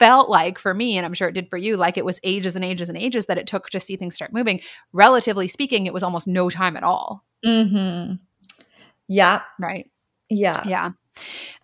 felt 0.00 0.30
like 0.30 0.58
for 0.58 0.72
me, 0.72 0.96
and 0.96 1.04
I'm 1.04 1.12
sure 1.12 1.28
it 1.28 1.34
did 1.34 1.50
for 1.50 1.58
you, 1.58 1.76
like 1.76 1.98
it 1.98 2.06
was 2.06 2.18
ages 2.24 2.56
and 2.56 2.64
ages 2.64 2.88
and 2.88 2.96
ages 2.96 3.26
that 3.26 3.36
it 3.36 3.46
took 3.46 3.68
to 3.68 3.78
see 3.78 3.96
things 3.96 4.14
start 4.16 4.32
moving. 4.32 4.60
Relatively 4.94 5.46
speaking, 5.46 5.84
it 5.84 5.92
was 5.92 6.02
almost 6.02 6.26
no 6.26 6.48
time 6.48 6.74
at 6.74 6.82
all. 6.82 7.22
Mm-hmm. 7.44 8.14
Yeah. 9.08 9.42
Right. 9.58 9.90
Yeah. 10.30 10.62
Yeah. 10.66 10.90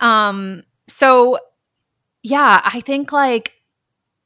Um, 0.01 0.65
so 0.87 1.39
yeah, 2.23 2.61
I 2.63 2.81
think 2.81 3.11
like 3.11 3.55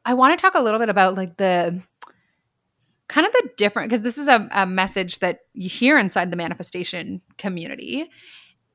I 0.05 0.15
want 0.15 0.37
to 0.37 0.43
talk 0.43 0.57
a 0.57 0.61
little 0.61 0.81
bit 0.81 0.89
about 0.89 1.15
like 1.15 1.37
the 1.37 1.81
kind 3.09 3.27
of 3.27 3.33
the 3.33 3.51
different 3.57 3.91
because 3.91 4.03
this 4.03 4.19
is 4.19 4.27
a, 4.27 4.49
a 4.51 4.67
message 4.67 5.21
that 5.21 5.41
you 5.53 5.69
hear 5.69 5.99
inside 5.99 6.33
the 6.33 6.37
manifestation 6.37 7.21
community. 7.39 8.11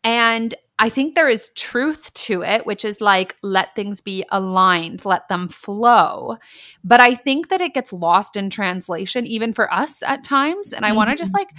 And 0.04 0.56
I 0.77 0.89
think 0.89 1.15
there 1.15 1.29
is 1.29 1.51
truth 1.55 2.13
to 2.13 2.43
it, 2.43 2.65
which 2.65 2.83
is 2.83 2.99
like, 2.99 3.38
let 3.41 3.75
things 3.75 4.01
be 4.01 4.25
aligned, 4.29 5.05
let 5.05 5.29
them 5.29 5.47
flow. 5.47 6.38
But 6.83 6.99
I 6.99 7.15
think 7.15 7.49
that 7.49 7.61
it 7.61 7.73
gets 7.73 7.93
lost 7.93 8.35
in 8.35 8.49
translation, 8.49 9.25
even 9.25 9.53
for 9.53 9.73
us 9.73 10.03
at 10.03 10.25
times. 10.25 10.73
And 10.73 10.85
I 10.85 10.89
mm-hmm. 10.89 10.97
want 10.97 11.09
to 11.11 11.15
just 11.15 11.33
like 11.33 11.49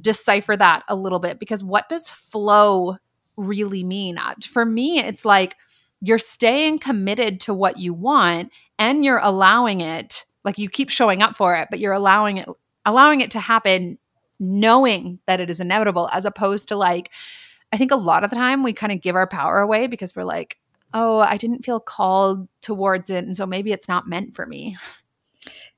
decipher 0.00 0.56
that 0.56 0.84
a 0.88 0.94
little 0.94 1.18
bit 1.18 1.40
because 1.40 1.64
what 1.64 1.88
does 1.88 2.08
flow 2.08 2.98
really 3.36 3.82
mean? 3.82 4.16
Uh, 4.16 4.34
for 4.48 4.64
me, 4.64 5.00
it's 5.00 5.24
like 5.24 5.56
you're 6.00 6.18
staying 6.18 6.78
committed 6.78 7.40
to 7.40 7.54
what 7.54 7.78
you 7.78 7.92
want 7.92 8.52
and 8.78 9.04
you're 9.04 9.20
allowing 9.22 9.80
it, 9.80 10.24
like 10.44 10.58
you 10.58 10.68
keep 10.68 10.88
showing 10.88 11.20
up 11.20 11.36
for 11.36 11.56
it, 11.56 11.66
but 11.68 11.80
you're 11.80 11.92
allowing 11.92 12.36
it, 12.36 12.48
allowing 12.84 13.20
it 13.20 13.32
to 13.32 13.40
happen 13.40 13.98
knowing 14.38 15.20
that 15.26 15.40
it 15.40 15.50
is 15.50 15.60
inevitable 15.60 16.08
as 16.12 16.24
opposed 16.24 16.68
to 16.68 16.76
like, 16.76 17.10
I 17.72 17.78
think 17.78 17.90
a 17.90 17.96
lot 17.96 18.24
of 18.24 18.30
the 18.30 18.36
time 18.36 18.62
we 18.62 18.72
kind 18.72 18.92
of 18.92 19.00
give 19.00 19.16
our 19.16 19.26
power 19.26 19.58
away 19.58 19.86
because 19.86 20.14
we're 20.14 20.24
like, 20.24 20.58
oh, 20.94 21.20
I 21.20 21.36
didn't 21.38 21.64
feel 21.64 21.80
called 21.80 22.48
towards 22.60 23.08
it. 23.08 23.24
And 23.24 23.36
so 23.36 23.46
maybe 23.46 23.72
it's 23.72 23.88
not 23.88 24.08
meant 24.08 24.34
for 24.34 24.46
me. 24.46 24.76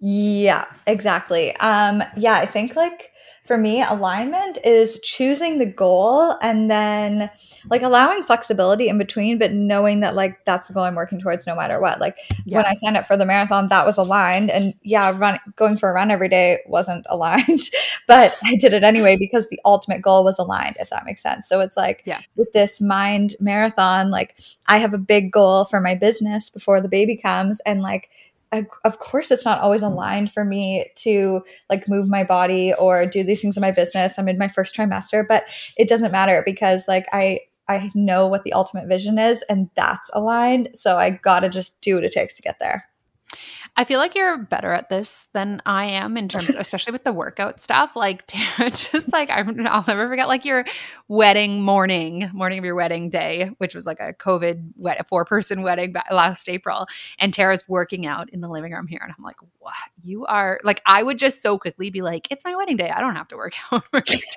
Yeah, 0.00 0.64
exactly. 0.86 1.56
Um, 1.56 2.02
yeah, 2.16 2.34
I 2.34 2.46
think 2.46 2.76
like 2.76 3.12
for 3.44 3.58
me, 3.58 3.82
alignment 3.82 4.58
is 4.64 4.98
choosing 5.00 5.58
the 5.58 5.66
goal 5.66 6.34
and 6.40 6.70
then 6.70 7.30
like 7.68 7.82
allowing 7.82 8.22
flexibility 8.22 8.88
in 8.88 8.96
between, 8.96 9.36
but 9.36 9.52
knowing 9.52 10.00
that 10.00 10.14
like 10.14 10.42
that's 10.46 10.68
the 10.68 10.74
goal 10.74 10.84
I'm 10.84 10.94
working 10.94 11.20
towards 11.20 11.46
no 11.46 11.54
matter 11.54 11.78
what. 11.78 12.00
Like 12.00 12.16
yeah. 12.46 12.56
when 12.56 12.66
I 12.66 12.72
signed 12.72 12.96
up 12.96 13.06
for 13.06 13.18
the 13.18 13.26
marathon, 13.26 13.68
that 13.68 13.84
was 13.84 13.98
aligned. 13.98 14.50
And 14.50 14.72
yeah, 14.82 15.12
run 15.16 15.38
going 15.56 15.76
for 15.76 15.90
a 15.90 15.92
run 15.92 16.10
every 16.10 16.28
day 16.30 16.60
wasn't 16.66 17.06
aligned, 17.10 17.68
but 18.06 18.34
I 18.44 18.56
did 18.56 18.72
it 18.72 18.82
anyway 18.82 19.16
because 19.18 19.46
the 19.48 19.60
ultimate 19.66 20.00
goal 20.00 20.24
was 20.24 20.38
aligned, 20.38 20.76
if 20.80 20.88
that 20.88 21.04
makes 21.04 21.22
sense. 21.22 21.46
So 21.46 21.60
it's 21.60 21.76
like 21.76 22.02
yeah. 22.06 22.20
with 22.36 22.50
this 22.54 22.80
mind 22.80 23.36
marathon, 23.40 24.10
like 24.10 24.38
I 24.66 24.78
have 24.78 24.94
a 24.94 24.98
big 24.98 25.30
goal 25.30 25.66
for 25.66 25.80
my 25.80 25.94
business 25.94 26.48
before 26.48 26.80
the 26.80 26.88
baby 26.88 27.16
comes. 27.16 27.60
And 27.66 27.82
like 27.82 28.08
of 28.84 28.98
course 28.98 29.30
it's 29.30 29.44
not 29.44 29.60
always 29.60 29.82
aligned 29.82 30.30
for 30.30 30.44
me 30.44 30.86
to 30.96 31.42
like 31.70 31.88
move 31.88 32.08
my 32.08 32.24
body 32.24 32.72
or 32.74 33.06
do 33.06 33.22
these 33.22 33.40
things 33.40 33.56
in 33.56 33.60
my 33.60 33.70
business 33.70 34.18
i'm 34.18 34.28
in 34.28 34.38
my 34.38 34.48
first 34.48 34.74
trimester 34.74 35.26
but 35.26 35.44
it 35.76 35.88
doesn't 35.88 36.12
matter 36.12 36.42
because 36.44 36.86
like 36.88 37.06
i 37.12 37.38
I 37.68 37.90
know 37.94 38.26
what 38.26 38.44
the 38.44 38.52
ultimate 38.52 38.88
vision 38.88 39.18
is 39.18 39.42
and 39.48 39.70
that's 39.74 40.10
aligned. 40.12 40.70
So 40.74 40.98
I 40.98 41.10
got 41.10 41.40
to 41.40 41.48
just 41.48 41.80
do 41.80 41.94
what 41.94 42.04
it 42.04 42.12
takes 42.12 42.36
to 42.36 42.42
get 42.42 42.58
there. 42.60 42.84
I 43.76 43.82
feel 43.82 43.98
like 43.98 44.14
you're 44.14 44.38
better 44.38 44.72
at 44.72 44.88
this 44.88 45.26
than 45.32 45.60
I 45.66 45.86
am 45.86 46.16
in 46.16 46.28
terms, 46.28 46.48
of, 46.48 46.56
especially 46.60 46.92
with 46.92 47.02
the 47.02 47.12
workout 47.12 47.60
stuff. 47.60 47.96
Like, 47.96 48.24
Tara, 48.28 48.70
just 48.70 49.12
like 49.12 49.30
i 49.30 49.42
will 49.42 49.54
never 49.54 50.08
forget, 50.08 50.28
like 50.28 50.44
your 50.44 50.64
wedding 51.08 51.60
morning, 51.60 52.30
morning 52.32 52.58
of 52.58 52.64
your 52.64 52.76
wedding 52.76 53.10
day, 53.10 53.50
which 53.58 53.74
was 53.74 53.84
like 53.84 53.98
a 53.98 54.12
COVID 54.12 54.72
wed- 54.76 55.00
a 55.00 55.04
four 55.04 55.24
person 55.24 55.62
wedding 55.62 55.92
last 56.10 56.48
April, 56.48 56.86
and 57.18 57.34
Tara's 57.34 57.68
working 57.68 58.06
out 58.06 58.30
in 58.30 58.40
the 58.40 58.48
living 58.48 58.72
room 58.72 58.86
here, 58.86 59.00
and 59.02 59.12
I'm 59.16 59.24
like, 59.24 59.36
what? 59.58 59.74
You 60.02 60.24
are 60.26 60.60
like, 60.62 60.80
I 60.86 61.02
would 61.02 61.18
just 61.18 61.42
so 61.42 61.58
quickly 61.58 61.90
be 61.90 62.00
like, 62.00 62.28
it's 62.30 62.44
my 62.44 62.54
wedding 62.54 62.76
day, 62.76 62.90
I 62.90 63.00
don't 63.00 63.16
have 63.16 63.28
to 63.28 63.36
work 63.36 63.54
out. 63.72 63.84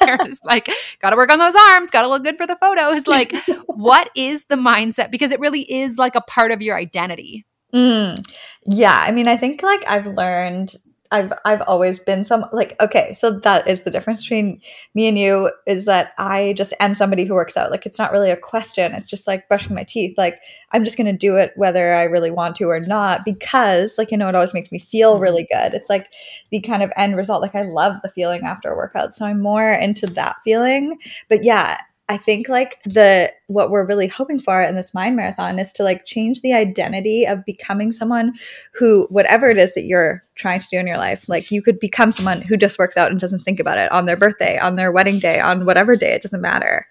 Tara's 0.01 0.39
like, 0.43 0.67
got 0.99 1.11
to 1.11 1.15
work 1.15 1.31
on 1.31 1.37
those 1.37 1.55
arms, 1.55 1.91
got 1.91 2.01
to 2.01 2.07
look 2.07 2.23
good 2.23 2.37
for 2.37 2.47
the 2.47 2.57
photos. 2.59 3.05
Like, 3.05 3.35
what 3.67 4.09
is 4.15 4.45
the 4.45 4.55
mindset? 4.55 5.11
Because 5.11 5.31
it 5.31 5.39
really 5.39 5.61
is 5.61 5.97
like 5.97 6.15
a 6.15 6.21
part 6.21 6.51
of 6.51 6.61
your 6.61 6.75
identity 6.75 7.45
Mm, 7.73 8.25
yeah, 8.65 9.03
I 9.05 9.11
mean, 9.11 9.27
I 9.27 9.37
think 9.37 9.61
like 9.61 9.83
I've 9.87 10.07
learned 10.07 10.75
I've 11.11 11.31
I've 11.45 11.61
always 11.61 11.99
been 11.99 12.23
some 12.23 12.45
like 12.51 12.75
okay, 12.81 13.13
so 13.13 13.31
that 13.39 13.67
is 13.67 13.81
the 13.81 13.91
difference 13.91 14.23
between 14.23 14.61
me 14.93 15.07
and 15.07 15.17
you 15.17 15.51
is 15.65 15.85
that 15.85 16.13
I 16.17 16.53
just 16.57 16.73
am 16.79 16.93
somebody 16.93 17.25
who 17.25 17.33
works 17.33 17.57
out. 17.57 17.71
Like 17.71 17.85
it's 17.85 17.99
not 17.99 18.11
really 18.11 18.31
a 18.31 18.37
question. 18.37 18.93
It's 18.93 19.07
just 19.07 19.27
like 19.27 19.47
brushing 19.47 19.75
my 19.75 19.83
teeth. 19.83 20.17
Like 20.17 20.39
I'm 20.71 20.83
just 20.83 20.97
going 20.97 21.11
to 21.11 21.17
do 21.17 21.35
it 21.37 21.53
whether 21.55 21.93
I 21.93 22.03
really 22.03 22.31
want 22.31 22.55
to 22.57 22.65
or 22.65 22.79
not 22.79 23.25
because 23.25 23.97
like 23.97 24.11
you 24.11 24.17
know 24.17 24.29
it 24.29 24.35
always 24.35 24.53
makes 24.53 24.71
me 24.71 24.79
feel 24.79 25.13
mm-hmm. 25.13 25.23
really 25.23 25.47
good. 25.51 25.73
It's 25.73 25.89
like 25.89 26.11
the 26.51 26.59
kind 26.61 26.83
of 26.83 26.91
end 26.97 27.15
result 27.15 27.41
like 27.41 27.55
I 27.55 27.63
love 27.63 27.95
the 28.03 28.09
feeling 28.09 28.43
after 28.43 28.71
a 28.71 28.75
workout. 28.75 29.15
So 29.15 29.25
I'm 29.25 29.41
more 29.41 29.71
into 29.71 30.07
that 30.07 30.37
feeling. 30.43 30.97
But 31.29 31.43
yeah, 31.43 31.79
I 32.09 32.15
think 32.15 32.47
like 32.47 32.81
the 32.83 33.31
what 33.47 33.69
we're 33.69 33.85
really 33.85 34.07
hoping 34.07 34.39
for 34.39 34.61
in 34.61 34.75
this 34.75 34.93
mind 34.93 35.17
marathon 35.17 35.59
is 35.59 35.73
to 35.73 35.83
like 35.83 36.05
change 36.05 36.41
the 36.41 36.53
identity 36.53 37.25
of 37.25 37.43
becoming 37.43 37.91
someone 37.91 38.33
who 38.73 39.07
whatever 39.09 39.49
it 39.49 39.57
is 39.57 39.73
that 39.73 39.83
you're 39.83 40.23
trying 40.35 40.61
to 40.61 40.67
do 40.71 40.77
in 40.77 40.87
your 40.87 40.97
life, 40.97 41.27
like 41.27 41.51
you 41.51 41.61
could 41.61 41.79
become 41.79 42.11
someone 42.11 42.41
who 42.41 42.55
just 42.55 42.79
works 42.79 42.95
out 42.95 43.11
and 43.11 43.19
doesn't 43.19 43.41
think 43.41 43.59
about 43.59 43.77
it 43.77 43.91
on 43.91 44.05
their 44.05 44.15
birthday, 44.15 44.57
on 44.57 44.77
their 44.77 44.91
wedding 44.91 45.19
day, 45.19 45.39
on 45.39 45.65
whatever 45.65 45.97
day, 45.97 46.13
it 46.13 46.21
doesn't 46.21 46.41
matter. 46.41 46.87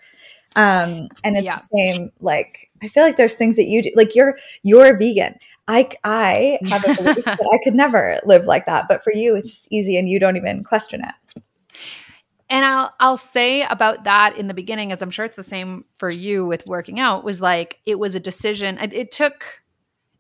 Um, 0.55 1.09
and 1.24 1.37
it's 1.37 1.44
yeah. 1.44 1.55
the 1.55 1.68
same 1.74 2.12
like 2.20 2.70
I 2.83 2.88
feel 2.88 3.02
like 3.02 3.16
there's 3.16 3.37
things 3.37 3.57
that 3.57 3.66
you 3.66 3.83
do 3.83 3.92
like 3.96 4.14
you're 4.14 4.37
you're 4.62 4.98
vegan. 4.98 5.38
I 5.66 5.88
I 6.05 6.59
have 6.66 6.85
a 6.85 6.94
belief 6.94 7.24
that 7.24 7.50
I 7.55 7.59
could 7.64 7.74
never 7.74 8.20
live 8.26 8.44
like 8.44 8.66
that, 8.66 8.87
but 8.87 9.02
for 9.02 9.14
you 9.14 9.35
it's 9.35 9.48
just 9.48 9.72
easy 9.72 9.96
and 9.96 10.11
you 10.11 10.18
don't 10.20 10.37
even 10.37 10.62
question 10.62 11.02
it. 11.02 11.42
And 12.48 12.64
I'll 12.64 12.94
I'll 13.00 13.16
say 13.16 13.62
about 13.62 14.04
that 14.04 14.37
in 14.37 14.46
the 14.46 14.54
beginning, 14.54 14.92
as 14.92 15.02
I'm 15.02 15.11
sure 15.11 15.24
it's 15.24 15.37
the 15.37 15.44
same 15.44 15.85
for 15.96 16.11
you 16.11 16.46
with 16.46 16.66
working 16.66 17.00
out, 17.00 17.24
was 17.24 17.40
like 17.40 17.80
it 17.87 17.98
was 17.98 18.14
a 18.14 18.20
decision. 18.20 18.78
It, 18.78 18.92
it 18.92 19.12
took 19.12 19.62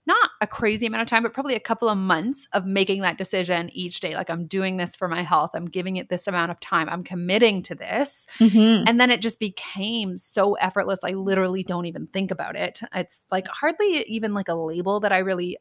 not 0.06 0.30
a 0.40 0.46
crazy 0.46 0.86
amount 0.86 1.02
of 1.02 1.08
time, 1.08 1.24
but 1.24 1.34
probably 1.34 1.56
a 1.56 1.60
couple 1.60 1.88
of 1.88 1.98
months 1.98 2.46
of 2.52 2.64
making 2.64 3.00
that 3.00 3.18
decision 3.18 3.70
each 3.72 3.98
day. 3.98 4.14
Like, 4.14 4.30
I'm 4.30 4.46
doing 4.46 4.76
this 4.76 4.94
for 4.94 5.08
my 5.08 5.22
health. 5.22 5.50
I'm 5.54 5.66
giving 5.66 5.96
it 5.96 6.08
this 6.08 6.28
amount 6.28 6.52
of 6.52 6.60
time. 6.60 6.88
I'm 6.88 7.02
committing 7.02 7.62
to 7.64 7.74
this. 7.74 8.28
Mm-hmm. 8.38 8.84
And 8.86 9.00
then 9.00 9.10
it 9.10 9.20
just 9.20 9.40
became 9.40 10.16
so 10.16 10.54
effortless. 10.54 11.00
I 11.02 11.10
literally 11.10 11.64
don't 11.64 11.86
even 11.86 12.06
think 12.06 12.30
about 12.30 12.54
it. 12.54 12.80
It's 12.94 13.26
like 13.32 13.48
hardly 13.48 14.04
even 14.06 14.32
like 14.32 14.48
a 14.48 14.54
label 14.54 15.00
that 15.00 15.12
I 15.12 15.18
really 15.18 15.58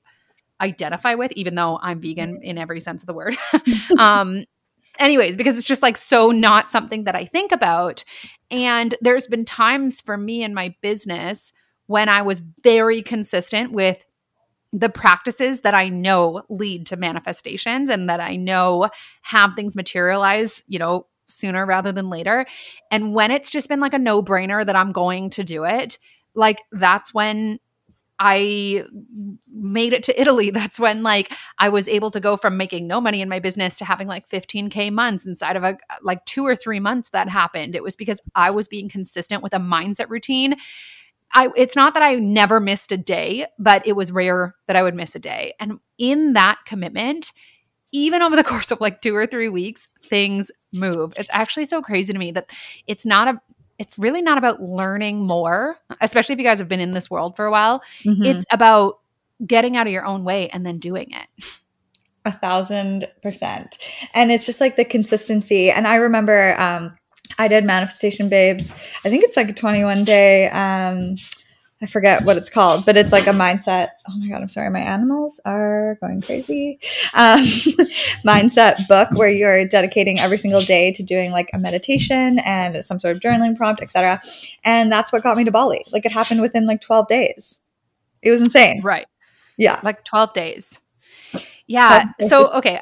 identify 0.62 1.15
with, 1.15 1.32
even 1.32 1.56
though 1.56 1.80
I'm 1.82 1.99
vegan 1.99 2.41
in 2.43 2.60
every 2.60 2.82
sense 2.82 3.01
of 3.01 3.08
the 3.08 3.13
word. 3.15 3.36
um, 3.99 4.45
anyways, 4.99 5.38
because 5.38 5.58
it's 5.58 5.67
just 5.67 5.81
like 5.81 5.97
so 5.97 6.31
not 6.31 6.69
something 6.69 7.05
that 7.05 7.15
I 7.15 7.25
think 7.25 7.51
about. 7.51 8.03
And 8.51 8.95
there's 9.01 9.27
been 9.27 9.45
times 9.45 10.01
for 10.01 10.17
me 10.17 10.43
in 10.43 10.53
my 10.53 10.75
business 10.81 11.51
when 11.88 12.10
I 12.10 12.21
was 12.21 12.41
very 12.63 13.01
consistent 13.01 13.71
with 13.71 13.97
the 14.73 14.89
practices 14.89 15.62
that 15.62 15.73
I 15.73 15.89
know 15.89 16.43
lead 16.49 16.88
to 16.88 16.97
manifestations 16.97 17.89
and 17.89 18.10
that 18.10 18.19
I 18.19 18.36
know 18.36 18.89
have 19.21 19.51
things 19.55 19.75
materialize, 19.75 20.63
you 20.67 20.79
know, 20.79 21.08
sooner 21.27 21.65
rather 21.65 21.91
than 21.91 22.10
later. 22.10 22.45
And 22.91 23.13
when 23.13 23.31
it's 23.31 23.49
just 23.49 23.69
been 23.69 23.79
like 23.79 23.93
a 23.93 23.99
no 23.99 24.21
brainer 24.21 24.65
that 24.65 24.75
I'm 24.75 24.91
going 24.91 25.29
to 25.31 25.43
do 25.43 25.63
it, 25.63 25.97
like 26.34 26.60
that's 26.71 27.13
when 27.13 27.60
I 28.19 28.86
made 29.51 29.93
it 29.93 30.04
to 30.04 30.19
Italy. 30.19 30.49
That's 30.56 30.80
when 30.80 31.04
like 31.04 31.34
I 31.60 31.69
was 31.69 31.88
able 31.88 32.12
to 32.12 32.19
go 32.19 32.38
from 32.38 32.58
making 32.58 32.88
no 32.88 33.01
money 33.01 33.21
in 33.21 33.30
my 33.30 33.39
business 33.39 33.78
to 33.78 33.86
having 33.86 34.08
like 34.08 34.30
15k 34.30 34.91
months 34.91 35.25
inside 35.25 35.56
of 35.56 35.63
a 35.63 35.78
like 36.01 36.23
2 36.25 36.45
or 36.45 36.56
3 36.56 36.80
months 36.80 37.10
that 37.10 37.30
happened. 37.30 37.75
It 37.75 37.84
was 37.84 37.95
because 37.95 38.21
I 38.36 38.51
was 38.51 38.67
being 38.67 38.89
consistent 38.89 39.43
with 39.43 39.54
a 39.54 39.60
mindset 39.60 40.10
routine. 40.10 40.56
I 41.34 41.49
it's 41.56 41.75
not 41.75 41.93
that 41.95 42.04
I 42.04 42.15
never 42.15 42.60
missed 42.60 42.91
a 42.91 42.97
day, 42.97 43.47
but 43.60 43.86
it 43.86 43.93
was 43.93 44.12
rare 44.12 44.56
that 44.67 44.75
I 44.75 44.84
would 44.84 44.95
miss 44.95 45.15
a 45.15 45.19
day. 45.19 45.54
And 45.60 45.80
in 45.97 46.34
that 46.34 46.60
commitment, 46.65 47.32
even 47.91 48.21
over 48.21 48.36
the 48.36 48.43
course 48.45 48.71
of 48.71 48.82
like 48.82 49.01
2 49.01 49.15
or 49.15 49.25
3 49.28 49.49
weeks, 49.49 49.88
things 50.06 50.51
move. 50.73 51.13
It's 51.17 51.30
actually 51.32 51.65
so 51.65 51.82
crazy 51.82 52.13
to 52.13 52.19
me 52.19 52.32
that 52.32 52.49
it's 52.88 53.06
not 53.06 53.28
a 53.28 53.41
it's 53.77 53.97
really 53.97 54.21
not 54.21 54.38
about 54.38 54.61
learning 54.61 55.25
more, 55.25 55.77
especially 56.01 56.33
if 56.33 56.39
you 56.39 56.45
guys 56.45 56.59
have 56.59 56.67
been 56.67 56.79
in 56.79 56.91
this 56.91 57.09
world 57.09 57.35
for 57.35 57.45
a 57.45 57.51
while. 57.51 57.81
Mm-hmm. 58.03 58.23
It's 58.23 58.45
about 58.51 58.99
getting 59.45 59.75
out 59.75 59.88
of 59.88 59.93
your 59.93 60.05
own 60.05 60.23
way 60.23 60.49
and 60.49 60.65
then 60.65 60.77
doing 60.77 61.11
it. 61.11 61.45
A 62.25 62.31
thousand 62.31 63.07
percent. 63.21 63.77
And 64.13 64.31
it's 64.31 64.45
just 64.45 64.61
like 64.61 64.77
the 64.77 64.85
consistency. 64.85 65.69
And 65.69 65.85
I 65.85 65.95
remember 65.95 66.59
um, 66.59 66.95
I 67.38 67.47
did 67.47 67.65
Manifestation 67.65 68.29
Babes. 68.29 68.73
I 69.03 69.09
think 69.09 69.23
it's 69.23 69.38
like 69.38 69.49
a 69.49 69.53
21 69.53 70.05
day 70.05 70.49
um, 70.49 71.15
I 71.86 71.88
forget 71.88 72.26
what 72.26 72.36
it's 72.36 72.50
called, 72.50 72.84
but 72.84 72.98
it's 72.98 73.12
like 73.12 73.28
a 73.28 73.32
mindset. 73.32 73.89
Oh 74.10 74.17
my 74.17 74.28
God, 74.28 74.41
I'm 74.41 74.50
sorry. 74.50 74.71
My 74.71 74.80
animals 74.80 75.39
are 75.45 76.00
going 76.02 76.19
crazy. 76.19 76.80
Um, 77.13 77.41
mindset 78.26 78.88
book 78.88 79.12
where 79.12 79.30
you're 79.30 79.67
dedicating 79.67 80.19
every 80.19 80.39
single 80.39 80.62
day 80.62 80.91
to 80.93 81.04
doing 81.04 81.30
like 81.30 81.52
a 81.54 81.60
meditation 81.60 82.39
and 82.39 82.84
some 82.84 83.00
sort 83.00 83.15
of 83.15 83.21
journaling 83.21 83.56
prompt, 83.56 83.84
etc. 83.84 84.19
And 84.63 84.91
that's 84.91 85.13
what 85.13 85.21
got 85.21 85.38
me 85.38 85.43
to 85.43 85.52
Bali. 85.52 85.86
Like 85.91 86.08
it 86.08 86.12
happened 86.12 86.41
within 86.41 86.65
like 86.65 86.82
12 86.82 87.08
days. 87.08 87.62
It 88.24 88.32
was 88.32 88.41
insane. 88.41 88.82
Right. 88.82 89.06
Yeah. 89.56 89.80
Like 89.84 90.04
12 90.06 90.34
days. 90.34 90.80
Yeah. 91.67 92.08
So, 92.28 92.52
okay. 92.56 92.80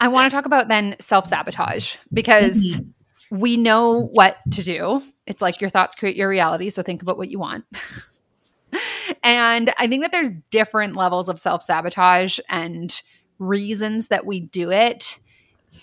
I 0.00 0.08
want 0.08 0.30
to 0.30 0.34
talk 0.34 0.46
about 0.46 0.68
then 0.68 0.96
self 1.00 1.26
sabotage 1.26 1.96
because 2.10 2.56
mm-hmm. 2.56 3.38
we 3.38 3.58
know 3.58 4.08
what 4.14 4.38
to 4.52 4.62
do. 4.62 5.02
It's 5.26 5.42
like 5.42 5.60
your 5.60 5.68
thoughts 5.68 5.96
create 5.96 6.16
your 6.16 6.30
reality. 6.30 6.70
So 6.70 6.82
think 6.82 7.02
about 7.02 7.18
what 7.18 7.28
you 7.28 7.38
want. 7.38 7.66
and 9.22 9.72
I 9.78 9.86
think 9.86 10.02
that 10.02 10.12
there's 10.12 10.30
different 10.50 10.96
levels 10.96 11.28
of 11.28 11.40
self 11.40 11.62
sabotage 11.62 12.38
and 12.48 13.00
reasons 13.38 14.08
that 14.08 14.26
we 14.26 14.40
do 14.40 14.70
it 14.70 15.18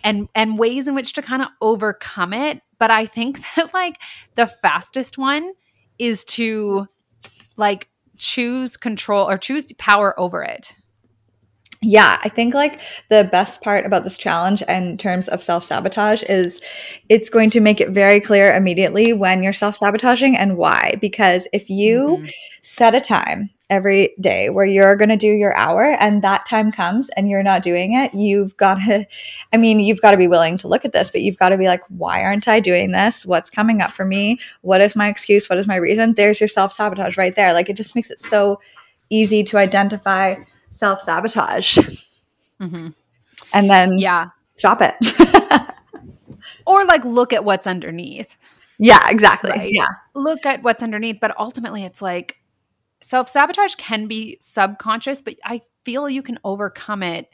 and 0.04 0.28
and 0.36 0.60
ways 0.60 0.88
in 0.88 0.96
which 0.96 1.14
to 1.14 1.22
kind 1.22 1.42
of 1.42 1.48
overcome 1.62 2.34
it. 2.34 2.62
But 2.78 2.92
i 2.92 3.06
think 3.06 3.40
that 3.56 3.74
like 3.74 3.98
the 4.36 4.48
fastest 4.48 5.18
one 5.18 5.54
is 5.98 6.24
to 6.26 6.88
like 7.58 7.90
choose 8.18 8.78
control 8.78 9.30
or 9.30 9.38
choose 9.38 9.66
power 9.78 10.18
over 10.20 10.44
it 10.44 10.76
yeah, 11.82 12.20
I 12.24 12.30
think 12.30 12.54
like 12.54 12.82
the 13.10 13.28
best 13.32 13.62
part 13.62 13.86
about 13.86 14.04
this 14.04 14.18
challenge 14.18 14.62
in 14.64 14.98
terms 14.98 15.28
of 15.28 15.44
self 15.44 15.64
sabotage 15.64 16.24
is 16.24 16.62
it's 17.10 17.30
going 17.30 17.50
to 17.52 17.60
make 17.60 17.82
it 17.82 17.90
very 17.90 18.20
clear 18.20 18.54
immediately 18.54 19.14
when 19.14 19.44
you're 19.44 19.54
self 19.54 19.76
sabotaging 19.76 20.36
and 20.36 20.58
why. 20.58 20.96
Because 21.02 21.48
if 21.54 21.70
you 21.70 22.18
mm-hmm. 22.18 22.30
set 22.62 22.96
a 22.96 23.02
time 23.02 23.50
every 23.70 24.16
day 24.20 24.50
where 24.50 24.66
you're 24.66 24.96
going 24.96 25.10
to 25.10 25.16
do 25.16 25.28
your 25.28 25.56
hour 25.58 25.96
and 26.00 26.22
that 26.22 26.46
time 26.46 26.72
comes 26.72 27.10
and 27.12 27.30
you're 27.30 27.44
not 27.44 27.64
doing 27.64 27.94
it, 27.94 28.14
you've 28.14 28.56
got 28.58 28.76
to, 28.76 29.06
I 29.54 29.58
mean, 29.58 29.80
you've 29.80 30.02
got 30.02 30.12
to 30.12 30.18
be 30.18 30.28
willing 30.28 30.58
to 30.60 30.68
look 30.68 30.86
at 30.86 30.94
this, 30.94 31.12
but 31.12 31.22
you've 31.22 31.38
got 31.38 31.50
to 31.50 31.58
be 31.58 31.68
like, 31.68 31.82
why 31.90 32.24
aren't 32.24 32.48
I 32.48 32.60
doing 32.60 32.92
this? 32.92 33.26
What's 33.26 33.50
coming 33.50 33.82
up 33.82 33.92
for 33.92 34.06
me? 34.06 34.40
What 34.62 34.82
is 34.82 34.96
my 34.96 35.08
excuse? 35.08 35.50
What 35.50 35.60
is 35.60 35.68
my 35.68 35.76
reason? 35.76 36.14
There's 36.14 36.40
your 36.40 36.48
self 36.48 36.74
sabotage 36.74 37.18
right 37.18 37.36
there. 37.36 37.54
Like 37.54 37.70
it 37.70 37.78
just 37.78 37.96
makes 37.96 38.12
it 38.12 38.20
so 38.20 38.60
easy 39.10 39.44
to 39.44 39.58
identify 39.58 40.36
self 40.76 41.02
sabotage. 41.02 41.78
Mm-hmm. 42.62 42.90
And 43.54 43.70
then 43.70 43.98
yeah, 43.98 44.30
stop 44.58 44.82
it. 44.82 44.96
or 46.68 46.86
like 46.86 47.04
look 47.04 47.34
at 47.34 47.44
what's 47.44 47.68
underneath. 47.68 48.38
Yeah, 48.78 49.10
exactly. 49.10 49.52
Right? 49.52 49.72
Yeah. 49.72 49.88
Look 50.14 50.46
at 50.46 50.64
what's 50.64 50.84
underneath, 50.84 51.18
but 51.22 51.38
ultimately 51.40 51.84
it's 51.84 52.02
like 52.02 52.38
self 53.02 53.30
sabotage 53.30 53.76
can 53.76 54.08
be 54.08 54.38
subconscious, 54.42 55.22
but 55.22 55.36
I 55.44 55.62
feel 55.84 56.10
you 56.10 56.22
can 56.22 56.40
overcome 56.44 57.04
it 57.04 57.30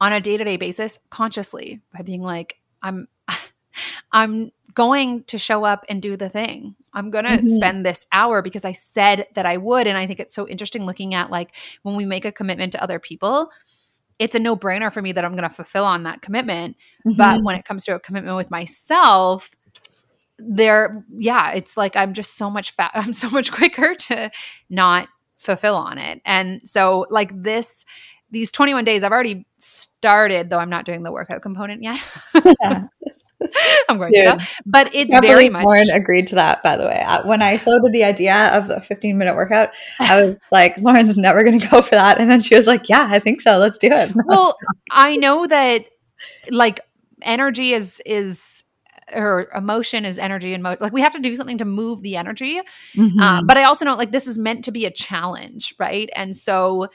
on 0.00 0.12
a 0.12 0.20
day 0.20 0.36
to 0.36 0.44
day 0.44 0.56
basis 0.56 0.98
consciously 1.10 1.80
by 1.92 2.02
being 2.02 2.22
like, 2.22 2.56
I'm, 2.82 3.08
I'm 4.12 4.50
going 4.74 5.24
to 5.24 5.38
show 5.38 5.64
up 5.64 5.84
and 5.88 6.02
do 6.02 6.16
the 6.16 6.28
thing. 6.28 6.74
I'm 6.92 7.10
going 7.10 7.24
to 7.24 7.32
mm-hmm. 7.32 7.48
spend 7.48 7.86
this 7.86 8.06
hour 8.12 8.42
because 8.42 8.64
I 8.64 8.72
said 8.72 9.26
that 9.34 9.46
I 9.46 9.56
would. 9.56 9.86
And 9.86 9.96
I 9.96 10.06
think 10.06 10.20
it's 10.20 10.34
so 10.34 10.48
interesting 10.48 10.86
looking 10.86 11.14
at 11.14 11.30
like 11.30 11.54
when 11.82 11.96
we 11.96 12.04
make 12.04 12.24
a 12.24 12.32
commitment 12.32 12.72
to 12.72 12.82
other 12.82 12.98
people, 12.98 13.50
it's 14.18 14.34
a 14.34 14.38
no 14.38 14.56
brainer 14.56 14.92
for 14.92 15.00
me 15.00 15.12
that 15.12 15.24
I'm 15.24 15.36
going 15.36 15.48
to 15.48 15.54
fulfill 15.54 15.84
on 15.84 16.02
that 16.02 16.22
commitment. 16.22 16.76
Mm-hmm. 17.06 17.16
But 17.16 17.42
when 17.42 17.56
it 17.56 17.64
comes 17.64 17.84
to 17.84 17.94
a 17.94 18.00
commitment 18.00 18.36
with 18.36 18.50
myself, 18.50 19.50
there 20.42 21.04
yeah 21.16 21.52
it's 21.52 21.76
like 21.76 21.94
i'm 21.96 22.14
just 22.14 22.36
so 22.36 22.50
much 22.50 22.72
fat 22.72 22.90
i'm 22.94 23.12
so 23.12 23.28
much 23.30 23.52
quicker 23.52 23.94
to 23.94 24.30
not 24.68 25.08
fulfill 25.38 25.74
on 25.74 25.98
it 25.98 26.20
and 26.24 26.60
so 26.64 27.06
like 27.10 27.30
this 27.42 27.84
these 28.30 28.52
21 28.52 28.84
days 28.84 29.02
i've 29.02 29.12
already 29.12 29.46
started 29.58 30.50
though 30.50 30.58
i'm 30.58 30.70
not 30.70 30.84
doing 30.84 31.02
the 31.02 31.12
workout 31.12 31.42
component 31.42 31.82
yet 31.82 32.00
i'm 33.88 33.98
going 33.98 34.12
Dude, 34.12 34.24
to 34.24 34.46
but 34.66 34.94
it's 34.94 35.18
very 35.20 35.48
much 35.48 35.64
Lauren 35.64 35.90
agreed 35.90 36.26
to 36.28 36.34
that 36.34 36.62
by 36.62 36.76
the 36.76 36.84
way. 36.84 37.04
When 37.24 37.42
i 37.42 37.56
floated 37.56 37.92
the 37.92 38.04
idea 38.04 38.48
of 38.48 38.68
the 38.68 38.80
15 38.80 39.16
minute 39.16 39.34
workout 39.34 39.70
i 39.98 40.22
was 40.22 40.40
like 40.52 40.76
lauren's 40.78 41.16
never 41.16 41.42
going 41.42 41.58
to 41.58 41.68
go 41.68 41.82
for 41.82 41.92
that. 41.92 42.18
And 42.18 42.30
then 42.30 42.42
she 42.42 42.54
was 42.54 42.66
like 42.66 42.88
yeah 42.88 43.08
i 43.10 43.18
think 43.18 43.40
so. 43.40 43.58
Let's 43.58 43.78
do 43.78 43.88
it. 43.90 44.10
Well 44.26 44.56
i 44.90 45.16
know 45.16 45.46
that 45.46 45.86
like 46.50 46.80
energy 47.22 47.72
is 47.72 48.00
is 48.06 48.64
or 49.12 49.48
emotion 49.54 50.04
is 50.04 50.18
energy 50.18 50.54
and 50.54 50.62
mo- 50.62 50.76
like 50.78 50.92
we 50.92 51.00
have 51.00 51.12
to 51.12 51.18
do 51.18 51.34
something 51.34 51.58
to 51.58 51.64
move 51.64 52.02
the 52.02 52.16
energy. 52.16 52.60
Mm-hmm. 52.94 53.20
uh, 53.20 53.42
but 53.42 53.56
i 53.56 53.64
also 53.64 53.84
know 53.84 53.96
like 53.96 54.12
this 54.12 54.26
is 54.26 54.38
meant 54.38 54.64
to 54.66 54.70
be 54.70 54.84
a 54.84 54.90
challenge 54.90 55.74
right? 55.78 56.08
And 56.14 56.36
so 56.36 56.88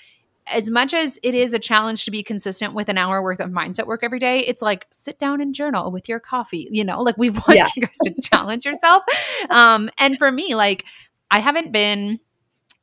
as 0.48 0.70
much 0.70 0.94
as 0.94 1.20
it 1.24 1.34
is 1.34 1.54
a 1.54 1.60
challenge 1.60 2.06
to 2.06 2.12
be 2.12 2.24
consistent 2.24 2.74
with 2.74 2.90
an 2.90 2.98
hour 2.98 3.22
worth 3.22 3.40
of 3.40 3.50
mindset 3.50 3.88
work 3.88 4.02
every 4.04 4.20
day 4.20 4.40
it's 4.40 4.62
like 4.62 4.86
sit 4.92 5.18
down 5.20 5.42
and 5.42 5.54
journal 5.54 5.92
with 5.92 6.08
your 6.08 6.20
coffee 6.20 6.68
you 6.72 6.84
know 6.84 7.02
like 7.02 7.18
we 7.18 7.30
want 7.32 7.54
yeah. 7.54 7.68
you 7.76 7.82
guys 7.82 7.98
to 8.04 8.14
challenge 8.22 8.66
yourself 8.66 9.04
um 9.50 9.90
and 9.98 10.18
for 10.18 10.32
me 10.32 10.56
like 10.56 10.86
i 11.32 11.40
haven't 11.40 11.72
been 11.72 12.20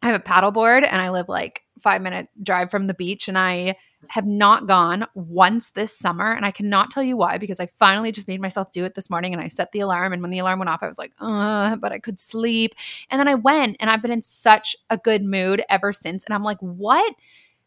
i 0.03 0.07
have 0.07 0.21
a 0.21 0.25
paddleboard 0.25 0.87
and 0.87 1.01
i 1.01 1.11
live 1.11 1.29
like 1.29 1.65
five 1.81 2.03
minute 2.03 2.29
drive 2.43 2.71
from 2.71 2.87
the 2.87 2.95
beach 2.95 3.29
and 3.29 3.39
i 3.39 3.77
have 4.09 4.27
not 4.27 4.67
gone 4.67 5.07
once 5.15 5.71
this 5.71 5.97
summer. 5.97 6.33
And 6.33 6.45
I 6.45 6.51
cannot 6.51 6.91
tell 6.91 7.03
you 7.03 7.17
why, 7.17 7.39
because 7.39 7.61
I 7.61 7.67
finally 7.67 8.13
just 8.13 8.29
made 8.29 8.41
myself 8.41 8.73
do 8.73 8.85
it 8.85 8.95
this 8.95 9.11
morning 9.11 9.33
and 9.33 9.43
I 9.43 9.49
set 9.49 9.73
the 9.73 9.81
alarm. 9.81 10.13
And 10.13 10.23
when 10.23 10.31
the 10.31 10.39
alarm 10.39 10.59
went 10.59 10.69
off, 10.69 10.83
I 10.83 10.89
was 10.89 10.99
like, 10.99 11.13
uh, 11.21 11.77
but 11.77 11.93
I 11.93 11.99
could 11.99 12.19
sleep. 12.19 12.75
And 13.11 13.21
then 13.21 13.29
I 13.29 13.35
went 13.35 13.77
and 13.81 13.89
I've 13.89 14.03
been 14.03 14.11
in 14.11 14.23
such 14.23 14.77
a 14.91 14.97
good 14.97 15.25
mood 15.25 15.63
ever 15.69 15.93
since. 15.93 16.25
And 16.25 16.35
I'm 16.35 16.43
like, 16.43 16.59
what 16.59 17.15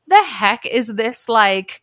the 0.07 0.23
heck 0.23 0.65
is 0.65 0.87
this 0.87 1.29
like? 1.29 1.81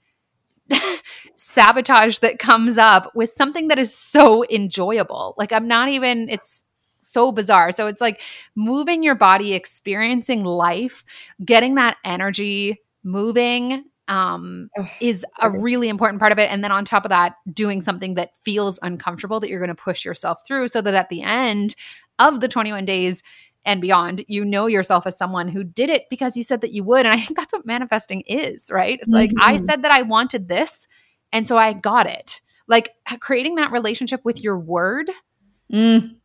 sabotage 1.36 2.18
that 2.18 2.38
comes 2.38 2.78
up 2.78 3.14
with 3.14 3.28
something 3.28 3.68
that 3.68 3.78
is 3.78 3.94
so 3.94 4.44
enjoyable. 4.48 5.34
Like, 5.36 5.52
I'm 5.52 5.68
not 5.68 5.88
even, 5.88 6.28
it's 6.30 6.64
so 7.00 7.30
bizarre. 7.30 7.72
So, 7.72 7.88
it's 7.88 8.00
like 8.00 8.22
moving 8.54 9.02
your 9.02 9.16
body, 9.16 9.52
experiencing 9.52 10.44
life, 10.44 11.04
getting 11.44 11.74
that 11.74 11.98
energy 12.04 12.80
moving 13.04 13.84
um, 14.08 14.68
is 15.00 15.24
a 15.40 15.50
really 15.50 15.88
important 15.88 16.20
part 16.20 16.32
of 16.32 16.38
it. 16.38 16.50
And 16.50 16.62
then 16.62 16.72
on 16.72 16.84
top 16.84 17.04
of 17.04 17.10
that, 17.10 17.36
doing 17.52 17.80
something 17.80 18.14
that 18.14 18.32
feels 18.44 18.78
uncomfortable 18.82 19.40
that 19.40 19.48
you're 19.48 19.60
going 19.60 19.74
to 19.74 19.74
push 19.74 20.04
yourself 20.04 20.40
through 20.46 20.68
so 20.68 20.80
that 20.80 20.94
at 20.94 21.08
the 21.08 21.22
end 21.22 21.74
of 22.18 22.40
the 22.40 22.48
21 22.48 22.84
days 22.84 23.22
and 23.64 23.80
beyond, 23.80 24.24
you 24.28 24.44
know 24.44 24.66
yourself 24.66 25.06
as 25.06 25.16
someone 25.16 25.48
who 25.48 25.62
did 25.64 25.90
it 25.90 26.04
because 26.10 26.36
you 26.36 26.44
said 26.44 26.60
that 26.62 26.72
you 26.72 26.84
would. 26.84 27.06
And 27.06 27.14
I 27.14 27.20
think 27.20 27.36
that's 27.36 27.52
what 27.52 27.66
manifesting 27.66 28.22
is, 28.22 28.70
right? 28.70 28.98
It's 29.00 29.14
mm-hmm. 29.14 29.34
like, 29.36 29.44
I 29.44 29.56
mm-hmm. 29.56 29.64
said 29.64 29.82
that 29.82 29.92
I 29.92 30.02
wanted 30.02 30.48
this. 30.48 30.88
And 31.32 31.46
so 31.46 31.56
I 31.56 31.72
got 31.72 32.06
it. 32.06 32.40
Like 32.68 32.90
creating 33.20 33.56
that 33.56 33.72
relationship 33.72 34.20
with 34.24 34.42
your 34.42 34.58
word. 34.58 35.10
Mm 35.72 36.16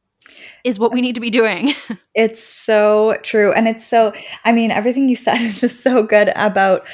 is 0.63 0.79
what 0.79 0.91
we 0.91 1.01
need 1.01 1.15
to 1.15 1.21
be 1.21 1.29
doing. 1.29 1.73
it's 2.15 2.43
so 2.43 3.17
true. 3.23 3.51
And 3.53 3.67
it's 3.67 3.85
so, 3.85 4.13
I 4.45 4.51
mean, 4.51 4.71
everything 4.71 5.09
you 5.09 5.15
said 5.15 5.37
is 5.41 5.61
just 5.61 5.81
so 5.81 6.03
good 6.03 6.31
about 6.35 6.87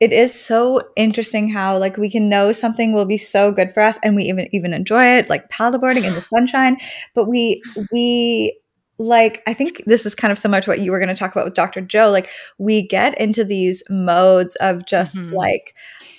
it 0.00 0.12
is 0.12 0.32
so 0.32 0.80
interesting 0.96 1.48
how 1.48 1.76
like 1.78 1.96
we 1.96 2.10
can 2.10 2.28
know 2.28 2.52
something 2.52 2.92
will 2.92 3.04
be 3.04 3.16
so 3.16 3.50
good 3.52 3.72
for 3.72 3.82
us 3.82 3.98
and 4.02 4.14
we 4.14 4.24
even 4.24 4.48
even 4.52 4.72
enjoy 4.72 5.04
it, 5.04 5.28
like 5.28 5.48
paddleboarding 5.48 6.04
in 6.04 6.14
the 6.14 6.22
sunshine. 6.22 6.76
But 7.14 7.26
we 7.26 7.62
we 7.92 8.58
like 8.98 9.42
I 9.46 9.54
think 9.54 9.84
this 9.86 10.04
is 10.04 10.14
kind 10.14 10.32
of 10.32 10.38
similar 10.38 10.60
to 10.60 10.70
what 10.70 10.80
you 10.80 10.90
were 10.90 10.98
going 10.98 11.08
to 11.08 11.14
talk 11.14 11.32
about 11.32 11.44
with 11.44 11.54
Dr. 11.54 11.80
Joe. 11.80 12.10
Like 12.10 12.28
we 12.58 12.82
get 12.82 13.18
into 13.20 13.44
these 13.44 13.82
modes 13.88 14.56
of 14.56 14.86
just 14.86 15.16
mm-hmm. 15.16 15.34
like 15.34 15.74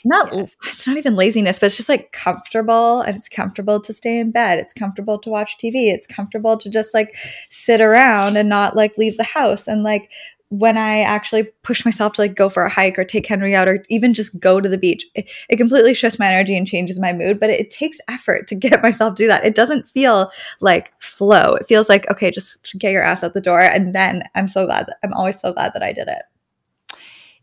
not 0.06 0.34
yes. 0.34 0.56
it's 0.66 0.88
not 0.88 0.98
even 0.98 1.16
laziness 1.16 1.60
but 1.60 1.66
it's 1.66 1.76
just 1.76 1.90
like 1.90 2.12
comfortable 2.14 3.02
and 3.02 3.18
it's 3.18 3.28
comfortable 3.28 3.82
to 3.82 3.92
stay 3.92 4.18
in 4.18 4.32
bed 4.32 4.58
it's 4.58 4.74
comfortable 4.74 5.20
to 5.20 5.30
watch 5.30 5.58
tv 5.58 5.92
it's 5.92 6.08
comfortable 6.08 6.58
to 6.58 6.70
just 6.70 6.94
like 6.94 7.16
sit 7.50 7.82
around 7.82 8.38
and 8.38 8.48
not 8.48 8.78
like 8.78 8.98
leave 8.98 9.18
the 9.18 9.24
house 9.24 9.68
and 9.68 9.84
like 9.84 10.10
when 10.50 10.78
I 10.78 11.02
actually 11.02 11.44
push 11.64 11.86
myself 11.86 12.14
to 12.14 12.22
like 12.22 12.36
go 12.36 12.50
for 12.50 12.64
a 12.64 12.70
hike 12.70 12.98
or 12.98 13.04
take 13.04 13.28
Henry 13.28 13.56
out 13.56 13.68
or 13.68 13.86
even 13.88 14.16
just 14.16 14.40
go 14.40 14.60
to 14.60 14.68
the 14.68 14.80
beach, 14.80 15.06
it, 15.14 15.30
it 15.48 15.58
completely 15.58 15.94
shifts 15.94 16.18
my 16.18 16.26
energy 16.26 16.58
and 16.58 16.68
changes 16.68 17.00
my 17.00 17.14
mood. 17.14 17.40
But 17.40 17.52
it, 17.52 17.70
takes 17.70 18.02
effort 18.08 18.48
to 18.48 18.56
get 18.70 18.82
myself 18.82 19.16
to 19.16 19.24
do 19.24 19.28
that. 19.28 19.46
It 19.46 19.54
doesn't 19.54 19.88
feel 19.88 20.32
like 20.60 20.92
flow. 21.00 21.54
It 21.54 21.68
feels 21.68 21.88
like, 21.88 22.10
okay, 22.10 22.32
just 22.32 22.76
get 22.80 22.92
your 22.92 23.04
ass 23.04 23.24
out 23.24 23.34
the 23.34 23.42
door. 23.42 23.62
And 23.62 23.94
then 23.94 24.24
I'm 24.34 24.48
so 24.48 24.66
glad 24.66 24.88
that 24.88 24.98
I'm 25.04 25.14
always 25.14 25.40
so 25.40 25.54
glad 25.54 25.74
that 25.76 25.84
I 25.84 25.94
did 25.94 26.08
it. 26.08 26.24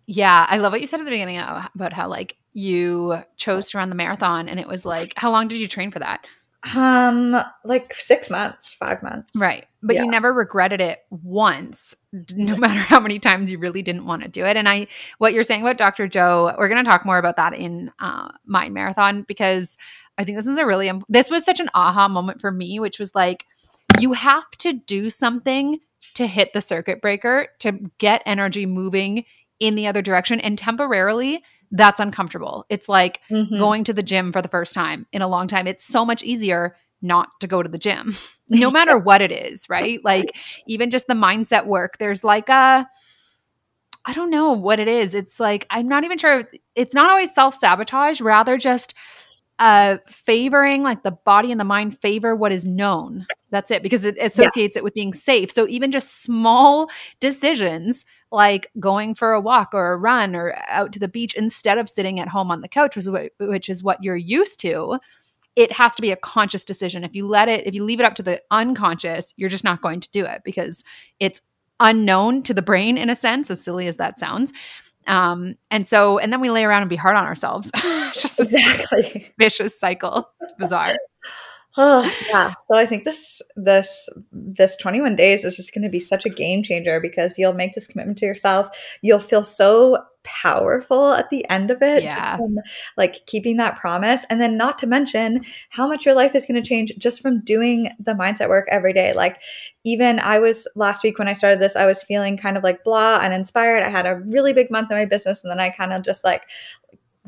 Yeah. 0.06 0.46
I 0.48 0.58
love 0.58 0.72
what 0.72 0.80
you 0.80 0.88
said 0.88 1.00
at 1.00 1.04
the 1.04 1.10
beginning 1.10 1.38
about 1.38 1.92
how 1.92 2.08
like 2.08 2.36
you 2.52 3.22
chose 3.36 3.70
to 3.70 3.78
run 3.78 3.88
the 3.88 3.94
marathon 3.94 4.48
and 4.48 4.58
it 4.58 4.66
was 4.66 4.86
like 4.86 5.12
how 5.16 5.30
long 5.30 5.46
did 5.46 5.60
you 5.60 5.68
train 5.68 5.90
for 5.90 5.98
that 5.98 6.26
um 6.74 7.36
like 7.64 7.94
six 7.94 8.30
months 8.30 8.74
five 8.74 9.02
months. 9.02 9.36
Right. 9.36 9.66
But 9.82 9.96
yeah. 9.96 10.04
you 10.04 10.10
never 10.10 10.32
regretted 10.32 10.80
it 10.80 11.04
once 11.10 11.94
no 12.32 12.56
matter 12.58 12.80
how 12.80 12.98
many 12.98 13.18
times 13.18 13.50
you 13.50 13.58
really 13.58 13.82
didn't 13.82 14.06
want 14.06 14.22
to 14.22 14.28
do 14.28 14.44
it. 14.44 14.56
And 14.56 14.68
i 14.68 14.86
what 15.18 15.32
you're 15.32 15.44
saying 15.44 15.60
about 15.60 15.78
dr 15.78 16.08
joe 16.08 16.54
we're 16.58 16.68
going 16.68 16.84
to 16.84 16.90
talk 16.90 17.04
more 17.04 17.18
about 17.18 17.36
that 17.36 17.54
in 17.54 17.92
uh, 18.00 18.30
mind 18.46 18.74
marathon 18.74 19.22
because 19.22 19.76
i 20.18 20.24
think 20.24 20.36
this 20.36 20.46
is 20.46 20.58
a 20.58 20.66
really 20.66 20.90
this 21.08 21.30
was 21.30 21.44
such 21.44 21.60
an 21.60 21.68
aha 21.74 22.08
moment 22.08 22.40
for 22.40 22.50
me 22.50 22.80
which 22.80 22.98
was 22.98 23.14
like 23.14 23.46
you 24.00 24.12
have 24.12 24.50
to 24.58 24.72
do 24.72 25.10
something 25.10 25.80
to 26.14 26.26
hit 26.26 26.52
the 26.52 26.60
circuit 26.60 27.00
breaker 27.00 27.48
to 27.60 27.72
get 27.98 28.22
energy 28.26 28.66
moving 28.66 29.24
in 29.60 29.74
the 29.74 29.86
other 29.86 30.02
direction. 30.02 30.40
And 30.40 30.58
temporarily 30.58 31.42
that's 31.76 32.00
uncomfortable. 32.00 32.64
It's 32.68 32.88
like 32.88 33.20
mm-hmm. 33.30 33.58
going 33.58 33.84
to 33.84 33.92
the 33.92 34.02
gym 34.02 34.32
for 34.32 34.42
the 34.42 34.48
first 34.48 34.74
time 34.74 35.06
in 35.12 35.22
a 35.22 35.28
long 35.28 35.48
time. 35.48 35.66
It's 35.66 35.86
so 35.86 36.04
much 36.04 36.22
easier 36.22 36.76
not 37.02 37.28
to 37.40 37.46
go 37.46 37.62
to 37.62 37.68
the 37.68 37.78
gym, 37.78 38.16
no 38.48 38.70
matter 38.70 38.98
what 38.98 39.20
it 39.20 39.30
is, 39.30 39.68
right? 39.68 40.02
Like 40.04 40.26
even 40.66 40.90
just 40.90 41.06
the 41.06 41.14
mindset 41.14 41.66
work, 41.66 41.98
there's 41.98 42.24
like 42.24 42.48
a, 42.48 42.88
I 44.04 44.12
don't 44.12 44.30
know 44.30 44.52
what 44.52 44.78
it 44.78 44.88
is. 44.88 45.14
It's 45.14 45.40
like, 45.40 45.66
I'm 45.68 45.88
not 45.88 46.04
even 46.04 46.18
sure. 46.18 46.48
It's 46.74 46.94
not 46.94 47.10
always 47.10 47.34
self 47.34 47.54
sabotage, 47.56 48.20
rather 48.20 48.56
just 48.56 48.94
uh 49.58 49.96
favoring 50.06 50.82
like 50.82 51.02
the 51.02 51.10
body 51.10 51.50
and 51.50 51.58
the 51.58 51.64
mind 51.64 51.98
favor 52.00 52.36
what 52.36 52.52
is 52.52 52.66
known 52.66 53.26
that's 53.50 53.70
it 53.70 53.82
because 53.82 54.04
it 54.04 54.14
associates 54.20 54.76
yeah. 54.76 54.80
it 54.80 54.84
with 54.84 54.92
being 54.92 55.14
safe 55.14 55.50
so 55.50 55.66
even 55.66 55.90
just 55.90 56.22
small 56.22 56.90
decisions 57.20 58.04
like 58.32 58.70
going 58.80 59.14
for 59.14 59.32
a 59.32 59.40
walk 59.40 59.70
or 59.72 59.92
a 59.92 59.96
run 59.96 60.34
or 60.34 60.54
out 60.68 60.92
to 60.92 60.98
the 60.98 61.08
beach 61.08 61.34
instead 61.34 61.78
of 61.78 61.88
sitting 61.88 62.20
at 62.20 62.28
home 62.28 62.50
on 62.50 62.60
the 62.60 62.68
couch, 62.68 62.96
which 63.38 63.68
is 63.68 63.82
what 63.82 64.02
you're 64.02 64.16
used 64.16 64.60
to, 64.60 64.98
it 65.54 65.72
has 65.72 65.94
to 65.94 66.02
be 66.02 66.10
a 66.10 66.16
conscious 66.16 66.64
decision. 66.64 67.02
If 67.02 67.14
you 67.14 67.26
let 67.26 67.48
it, 67.48 67.66
if 67.66 67.74
you 67.74 67.82
leave 67.82 68.00
it 68.00 68.06
up 68.06 68.14
to 68.16 68.22
the 68.22 68.42
unconscious, 68.50 69.32
you're 69.36 69.48
just 69.48 69.64
not 69.64 69.80
going 69.80 70.00
to 70.00 70.10
do 70.10 70.24
it 70.24 70.42
because 70.44 70.84
it's 71.18 71.40
unknown 71.80 72.42
to 72.44 72.54
the 72.54 72.62
brain 72.62 72.98
in 72.98 73.10
a 73.10 73.16
sense, 73.16 73.50
as 73.50 73.62
silly 73.62 73.86
as 73.86 73.96
that 73.96 74.18
sounds. 74.18 74.52
Um, 75.06 75.54
and 75.70 75.86
so, 75.86 76.18
and 76.18 76.32
then 76.32 76.40
we 76.40 76.50
lay 76.50 76.64
around 76.64 76.82
and 76.82 76.90
be 76.90 76.96
hard 76.96 77.16
on 77.16 77.24
ourselves. 77.24 77.70
just 78.12 78.40
exactly 78.40 79.32
vicious 79.38 79.78
cycle. 79.78 80.28
It's 80.40 80.52
bizarre. 80.54 80.94
Oh 81.76 82.10
yeah. 82.28 82.52
So 82.54 82.78
I 82.78 82.86
think 82.86 83.04
this 83.04 83.42
this 83.54 84.08
this 84.32 84.76
21 84.78 85.14
days 85.14 85.44
is 85.44 85.56
just 85.56 85.74
going 85.74 85.82
to 85.82 85.90
be 85.90 86.00
such 86.00 86.24
a 86.24 86.30
game 86.30 86.62
changer 86.62 87.00
because 87.00 87.36
you'll 87.36 87.52
make 87.52 87.74
this 87.74 87.86
commitment 87.86 88.18
to 88.18 88.26
yourself. 88.26 88.70
You'll 89.02 89.18
feel 89.18 89.42
so 89.42 89.98
powerful 90.22 91.12
at 91.12 91.28
the 91.30 91.48
end 91.50 91.70
of 91.70 91.82
it. 91.82 92.02
Yeah. 92.02 92.38
From, 92.38 92.58
like 92.96 93.26
keeping 93.26 93.58
that 93.58 93.76
promise. 93.76 94.24
And 94.30 94.40
then 94.40 94.56
not 94.56 94.78
to 94.80 94.86
mention 94.86 95.44
how 95.68 95.86
much 95.86 96.06
your 96.06 96.14
life 96.14 96.34
is 96.34 96.46
going 96.46 96.60
to 96.60 96.68
change 96.68 96.92
just 96.98 97.20
from 97.20 97.44
doing 97.44 97.90
the 98.00 98.12
mindset 98.12 98.48
work 98.48 98.66
every 98.70 98.92
day. 98.92 99.12
Like 99.12 99.40
even 99.84 100.18
I 100.18 100.38
was 100.38 100.66
last 100.74 101.04
week 101.04 101.18
when 101.18 101.28
I 101.28 101.34
started 101.34 101.60
this, 101.60 101.76
I 101.76 101.86
was 101.86 102.02
feeling 102.02 102.36
kind 102.36 102.56
of 102.56 102.64
like 102.64 102.84
blah 102.84 103.20
and 103.20 103.34
inspired. 103.34 103.82
I 103.82 103.90
had 103.90 104.06
a 104.06 104.16
really 104.16 104.52
big 104.52 104.70
month 104.70 104.90
in 104.90 104.96
my 104.96 105.04
business 105.04 105.44
and 105.44 105.50
then 105.50 105.60
I 105.60 105.70
kind 105.70 105.92
of 105.92 106.02
just 106.02 106.24
like 106.24 106.44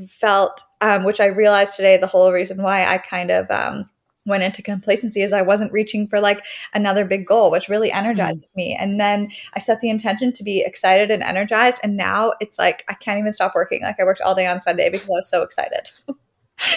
felt 0.08 0.62
um, 0.80 1.04
which 1.04 1.20
I 1.20 1.26
realized 1.26 1.76
today 1.76 1.96
the 1.96 2.06
whole 2.06 2.32
reason 2.32 2.62
why 2.62 2.84
I 2.84 2.98
kind 2.98 3.30
of 3.30 3.50
um 3.50 3.90
went 4.28 4.42
into 4.42 4.62
complacency 4.62 5.22
is 5.22 5.32
I 5.32 5.42
wasn't 5.42 5.72
reaching 5.72 6.06
for 6.06 6.20
like 6.20 6.44
another 6.74 7.04
big 7.04 7.26
goal, 7.26 7.50
which 7.50 7.68
really 7.68 7.90
energizes 7.90 8.50
mm-hmm. 8.50 8.58
me. 8.58 8.76
And 8.78 9.00
then 9.00 9.30
I 9.54 9.58
set 9.58 9.80
the 9.80 9.90
intention 9.90 10.32
to 10.34 10.44
be 10.44 10.60
excited 10.60 11.10
and 11.10 11.22
energized. 11.22 11.80
And 11.82 11.96
now 11.96 12.34
it's 12.40 12.58
like 12.58 12.84
I 12.88 12.94
can't 12.94 13.18
even 13.18 13.32
stop 13.32 13.54
working. 13.54 13.82
Like 13.82 13.98
I 13.98 14.04
worked 14.04 14.20
all 14.20 14.34
day 14.34 14.46
on 14.46 14.60
Sunday 14.60 14.90
because 14.90 15.08
I 15.08 15.12
was 15.12 15.28
so 15.28 15.42
excited. 15.42 15.90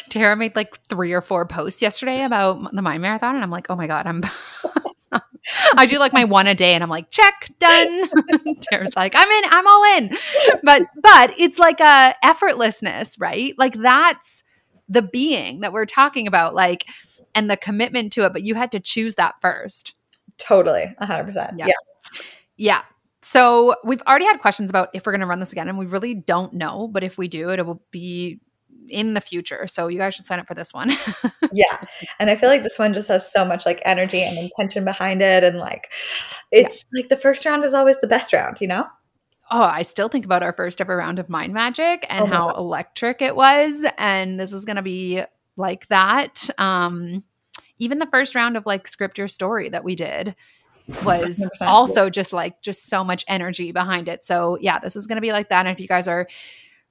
Tara 0.09 0.35
made 0.35 0.55
like 0.55 0.79
three 0.87 1.11
or 1.11 1.21
four 1.21 1.45
posts 1.45 1.81
yesterday 1.81 2.23
about 2.25 2.73
the 2.73 2.81
Mind 2.81 3.01
Marathon. 3.01 3.35
And 3.35 3.43
I'm 3.43 3.51
like, 3.51 3.69
oh 3.69 3.75
my 3.75 3.87
God, 3.87 4.07
I'm. 4.07 4.23
I 5.75 5.87
do 5.87 5.97
like 5.97 6.13
my 6.13 6.23
one 6.23 6.45
a 6.45 6.53
day 6.53 6.75
and 6.75 6.83
I'm 6.83 6.89
like, 6.89 7.09
check, 7.09 7.49
done. 7.59 8.09
Tara's 8.61 8.95
like, 8.95 9.13
I'm 9.15 9.27
in, 9.27 9.43
I'm 9.49 9.67
all 9.67 9.97
in. 9.97 10.17
But 10.61 10.83
but 11.01 11.33
it's 11.39 11.57
like 11.57 11.79
a 11.79 12.15
effortlessness, 12.23 13.19
right? 13.19 13.55
Like 13.57 13.73
that's 13.73 14.43
the 14.87 15.01
being 15.01 15.61
that 15.61 15.73
we're 15.73 15.87
talking 15.87 16.27
about. 16.27 16.53
Like 16.53 16.85
and 17.35 17.49
the 17.49 17.57
commitment 17.57 18.13
to 18.13 18.25
it, 18.25 18.33
but 18.33 18.43
you 18.43 18.55
had 18.55 18.71
to 18.71 18.79
choose 18.79 19.15
that 19.15 19.35
first. 19.41 19.95
Totally. 20.37 20.93
100%. 21.01 21.35
Yeah. 21.57 21.67
yeah. 21.67 21.73
Yeah. 22.57 22.81
So 23.21 23.75
we've 23.83 24.01
already 24.03 24.25
had 24.25 24.39
questions 24.39 24.69
about 24.69 24.89
if 24.93 25.05
we're 25.05 25.11
going 25.11 25.21
to 25.21 25.27
run 25.27 25.39
this 25.39 25.51
again, 25.51 25.67
and 25.67 25.77
we 25.77 25.85
really 25.85 26.13
don't 26.13 26.53
know. 26.53 26.87
But 26.87 27.03
if 27.03 27.17
we 27.17 27.27
do, 27.27 27.49
it 27.51 27.65
will 27.65 27.83
be 27.91 28.39
in 28.89 29.13
the 29.13 29.21
future. 29.21 29.67
So 29.67 29.87
you 29.87 29.97
guys 29.97 30.15
should 30.15 30.25
sign 30.25 30.39
up 30.39 30.47
for 30.47 30.53
this 30.53 30.73
one. 30.73 30.91
yeah. 31.53 31.85
And 32.19 32.29
I 32.29 32.35
feel 32.35 32.49
like 32.49 32.63
this 32.63 32.79
one 32.79 32.93
just 32.93 33.07
has 33.07 33.31
so 33.31 33.45
much 33.45 33.65
like 33.65 33.81
energy 33.85 34.21
and 34.21 34.37
intention 34.37 34.83
behind 34.83 35.21
it. 35.21 35.43
And 35.43 35.57
like, 35.57 35.91
it's 36.51 36.83
yeah. 36.91 37.01
like 37.01 37.09
the 37.09 37.17
first 37.17 37.45
round 37.45 37.63
is 37.63 37.73
always 37.73 37.99
the 38.01 38.07
best 38.07 38.33
round, 38.33 38.59
you 38.59 38.67
know? 38.67 38.85
Oh, 39.49 39.63
I 39.63 39.81
still 39.81 40.07
think 40.07 40.25
about 40.25 40.43
our 40.43 40.53
first 40.53 40.79
ever 40.79 40.95
round 40.95 41.19
of 41.19 41.29
Mind 41.29 41.53
Magic 41.53 42.05
and 42.09 42.23
oh 42.23 42.27
how 42.27 42.47
God. 42.47 42.57
electric 42.57 43.21
it 43.21 43.35
was. 43.35 43.85
And 43.97 44.39
this 44.39 44.53
is 44.53 44.65
going 44.65 44.77
to 44.77 44.81
be 44.81 45.23
like 45.57 45.87
that. 45.87 46.49
Um, 46.57 47.23
even 47.77 47.99
the 47.99 48.07
first 48.07 48.35
round 48.35 48.57
of 48.57 48.65
like 48.65 48.87
script 48.87 49.17
your 49.17 49.27
story 49.27 49.69
that 49.69 49.83
we 49.83 49.95
did 49.95 50.35
was 51.03 51.41
also 51.61 52.09
just 52.09 52.33
like 52.33 52.61
just 52.61 52.87
so 52.87 53.03
much 53.03 53.25
energy 53.27 53.71
behind 53.71 54.07
it. 54.07 54.25
So 54.25 54.57
yeah, 54.61 54.79
this 54.79 54.95
is 54.95 55.07
going 55.07 55.17
to 55.17 55.21
be 55.21 55.31
like 55.31 55.49
that. 55.49 55.65
And 55.65 55.75
if 55.75 55.79
you 55.79 55.87
guys 55.87 56.07
are 56.07 56.27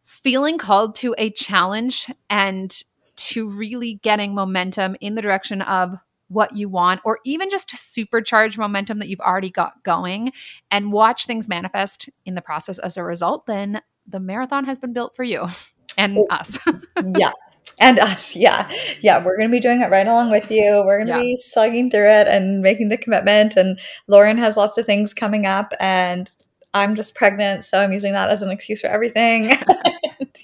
feeling 0.05 0.59
called 0.59 0.97
to 0.97 1.15
a 1.19 1.31
challenge 1.31 2.11
and 2.29 2.83
to 3.17 3.51
really 3.51 4.01
getting 4.03 4.35
momentum 4.35 4.97
in 5.01 5.15
the 5.15 5.23
direction 5.23 5.63
of 5.63 5.97
what 6.29 6.57
you 6.57 6.69
want, 6.69 7.01
or 7.05 7.19
even 7.25 7.51
just 7.51 7.69
to 7.69 7.77
supercharge 7.77 8.57
momentum 8.57 9.01
that 9.01 9.09
you've 9.09 9.21
already 9.21 9.51
got 9.51 9.83
going 9.83 10.33
and 10.71 10.93
watch 10.93 11.27
things 11.27 11.49
manifest 11.49 12.09
in 12.25 12.35
the 12.35 12.41
process 12.41 12.79
as 12.79 12.97
a 12.97 13.03
result, 13.03 13.47
then 13.47 13.81
the 14.07 14.21
marathon 14.21 14.65
has 14.65 14.79
been 14.79 14.93
built 14.93 15.15
for 15.17 15.25
you 15.25 15.49
and 15.99 16.19
us. 16.31 16.59
yeah, 17.17 17.33
and 17.81 17.99
us 17.99 18.37
yeah. 18.47 18.71
Yeah 19.01 19.25
we're 19.25 19.37
going 19.37 19.49
to 19.49 19.53
be 19.53 19.61
doing 19.61 19.81
it 19.81 19.91
right 19.91 20.07
along 20.07 20.31
with 20.31 20.51
you. 20.51 20.83
We're 20.85 20.99
going 20.99 21.09
to 21.09 21.15
yeah. 21.15 21.21
be 21.21 21.37
slugging 21.37 21.91
through 21.91 22.11
it 22.11 22.29
and 22.29 22.61
making 22.61 22.91
the 22.91 22.99
commitment. 22.99 23.57
And 23.57 23.81
lauren 24.07 24.39
has 24.39 24.57
lots 24.57 24.79
of 24.79 24.87
things 24.87 25.15
coming 25.15 25.47
up 25.47 25.73
and 25.81 26.31
i'm 26.73 26.95
just 26.95 27.17
pregnant 27.17 27.65
so 27.65 27.81
i'm 27.81 27.91
using 27.91 28.13
that 28.13 28.31
as 28.31 28.43
an 28.43 28.51
excuse 28.51 28.81
for 28.81 28.89
everything. 28.89 29.51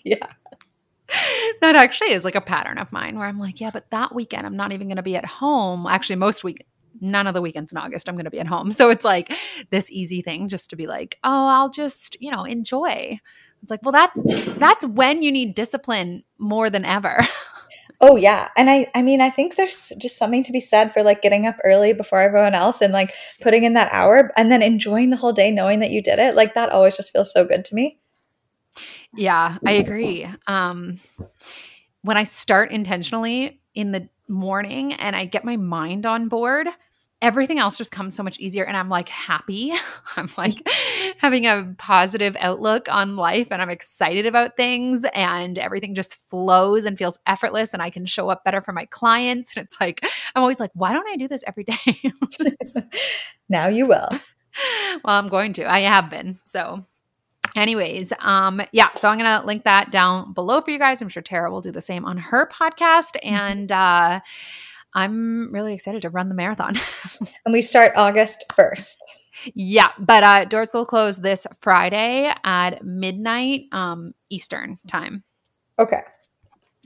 Yeah. 0.05 0.27
That 1.63 1.75
actually 1.75 2.13
is 2.13 2.25
like 2.25 2.37
a 2.37 2.41
pattern 2.41 2.79
of 2.79 2.93
mine 2.93 3.19
where 3.19 3.27
i'm 3.27 3.41
like 3.41 3.61
yeah 3.61 3.71
but 3.73 3.91
that 3.91 4.15
weekend 4.15 4.47
i'm 4.47 4.57
not 4.57 4.73
even 4.73 4.87
going 4.89 4.97
to 4.97 5.03
be 5.03 5.17
at 5.17 5.25
home. 5.25 5.87
Actually 5.87 6.17
most 6.17 6.45
week 6.45 6.65
none 7.01 7.27
of 7.27 7.35
the 7.35 7.43
weekends 7.43 7.73
in 7.73 7.79
august 7.79 8.09
i'm 8.09 8.15
going 8.15 8.25
to 8.25 8.31
be 8.31 8.41
at 8.41 8.47
home. 8.47 8.73
So 8.77 8.89
it's 8.91 9.05
like 9.05 9.33
this 9.71 9.91
easy 9.91 10.23
thing 10.23 10.49
just 10.49 10.71
to 10.71 10.77
be 10.77 10.87
like 10.87 11.19
oh 11.25 11.47
i'll 11.49 11.71
just 11.71 12.17
you 12.21 12.31
know 12.31 12.45
enjoy 12.45 13.19
it's 13.67 13.71
like, 13.73 13.83
well, 13.83 13.91
that's 13.91 14.23
that's 14.59 14.87
when 14.87 15.23
you 15.23 15.33
need 15.33 15.57
discipline 15.57 16.23
more 16.39 16.71
than 16.71 16.85
ever. 16.85 17.19
Oh 17.99 18.17
yeah. 18.17 18.51
And 18.59 18.69
I 18.69 18.89
I 18.95 19.01
mean 19.01 19.23
I 19.23 19.31
think 19.31 19.57
there's 19.57 19.91
just 19.97 20.19
something 20.19 20.45
to 20.45 20.53
be 20.53 20.61
said 20.61 20.93
for 20.93 21.03
like 21.03 21.23
getting 21.23 21.47
up 21.47 21.57
early 21.65 21.95
before 21.95 22.21
everyone 22.21 22.55
else 22.55 22.83
and 22.83 22.93
like 22.93 23.11
putting 23.41 23.65
in 23.65 23.73
that 23.73 23.91
hour 23.91 24.31
and 24.37 24.53
then 24.53 24.61
enjoying 24.61 25.09
the 25.09 25.17
whole 25.17 25.33
day 25.33 25.51
knowing 25.51 25.79
that 25.79 25.91
you 25.91 26.03
did 26.03 26.19
it. 26.19 26.35
Like 26.35 26.53
that 26.53 26.69
always 26.69 26.95
just 26.95 27.11
feels 27.11 27.33
so 27.33 27.47
good 27.47 27.65
to 27.65 27.75
me. 27.75 27.99
Yeah, 29.15 29.57
I 29.65 29.73
agree. 29.73 30.29
Um 30.47 31.01
when 32.03 32.19
I 32.19 32.25
start 32.25 32.71
intentionally 32.71 33.63
in 33.75 33.93
the 33.93 34.11
morning 34.29 34.93
and 34.93 35.17
I 35.17 35.25
get 35.25 35.47
my 35.47 35.57
mind 35.57 36.05
on 36.05 36.29
board, 36.29 36.69
everything 37.23 37.59
else 37.59 37.79
just 37.79 37.91
comes 37.91 38.15
so 38.15 38.23
much 38.23 38.39
easier 38.39 38.65
and 38.65 38.77
i'm 38.77 38.89
like 38.89 39.09
happy. 39.09 39.73
I'm 40.17 40.31
like 40.37 40.55
having 41.19 41.47
a 41.47 41.75
positive 41.79 42.37
outlook 42.39 42.89
on 42.91 43.17
life 43.17 43.49
and 43.51 43.63
i'm 43.63 43.71
excited 43.71 44.27
about 44.27 44.57
things 44.57 45.05
and 45.15 45.59
everything 45.59 45.95
just 45.95 46.15
flows 46.15 46.85
and 46.85 46.99
feels 46.99 47.19
effortless 47.27 47.73
and 47.73 47.83
i 47.83 47.91
can 47.91 48.07
show 48.07 48.29
up 48.29 48.45
better 48.45 48.61
for 48.61 48.73
my 48.73 48.85
clients 48.87 49.57
and 49.57 49.65
it's 49.65 49.81
like 49.81 50.05
i'm 50.35 50.43
always 50.43 50.61
like 50.61 50.71
why 50.75 50.93
don't 50.93 51.09
i 51.09 51.17
do 51.17 51.29
this 51.29 51.43
every 51.47 51.65
day? 51.65 52.13
Now 53.49 53.69
you 53.69 53.87
will. 53.87 54.09
Well 55.05 55.19
i'm 55.19 55.29
going 55.29 55.53
to. 55.55 55.71
I 55.71 55.81
have 55.81 56.09
been. 56.09 56.39
So 56.45 56.83
anyways 57.55 58.13
um 58.21 58.61
yeah 58.73 58.93
so 58.95 59.09
i'm 59.09 59.19
gonna 59.19 59.45
link 59.47 59.65
that 59.65 59.91
down 59.91 60.33
below 60.33 60.61
for 60.63 60.71
you 60.71 60.79
guys. 60.79 61.03
I'm 61.03 61.11
sure 61.11 61.23
tara 61.23 61.51
will 61.51 61.61
do 61.61 61.73
the 61.73 61.83
same 61.83 62.07
on 62.07 62.17
her 62.17 62.49
podcast 62.49 63.17
mm-hmm. 63.17 63.35
and 63.35 63.73
uh 63.73 64.21
I'm 64.97 65.53
really 65.53 65.75
excited 65.75 66.03
to 66.03 66.11
run 66.11 66.31
the 66.31 66.35
marathon. 66.35 66.75
and 67.45 67.53
we 67.53 67.61
start 67.61 67.93
August 67.97 68.47
1st. 68.49 68.97
Yeah, 69.55 69.91
but 69.99 70.23
uh, 70.23 70.45
doors 70.47 70.71
will 70.73 70.87
close 70.87 71.19
this 71.19 71.47
Friday 71.61 72.33
at 72.43 72.83
midnight 72.83 73.65
um, 73.73 74.15
Eastern 74.31 74.79
time. 74.89 75.23
Okay. 75.79 76.01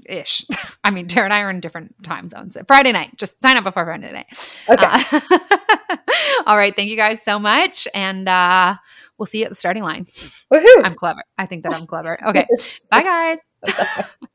Ish. 0.06 0.44
I 0.84 0.90
mean, 0.90 1.06
Tara 1.06 1.26
and 1.26 1.32
I 1.32 1.42
are 1.42 1.50
in 1.50 1.60
different 1.60 1.94
time 2.02 2.28
zones. 2.28 2.56
Friday 2.66 2.90
night. 2.90 3.16
Just 3.16 3.40
sign 3.40 3.56
up 3.56 3.62
before 3.62 3.84
Friday 3.84 4.10
night. 4.10 4.26
Okay. 4.68 4.84
Uh, 4.84 5.96
all 6.46 6.56
right. 6.56 6.74
Thank 6.74 6.90
you 6.90 6.96
guys 6.96 7.22
so 7.22 7.38
much. 7.38 7.86
And 7.94 8.28
uh, 8.28 8.74
we'll 9.18 9.26
see 9.26 9.38
you 9.38 9.44
at 9.44 9.50
the 9.50 9.54
starting 9.54 9.84
line. 9.84 10.06
Woohoo. 10.52 10.84
I'm 10.84 10.94
clever. 10.94 11.22
I 11.38 11.46
think 11.46 11.62
that 11.62 11.74
I'm 11.74 11.86
clever. 11.86 12.18
Okay. 12.26 12.48
Bye, 12.90 13.38
guys. 13.64 14.26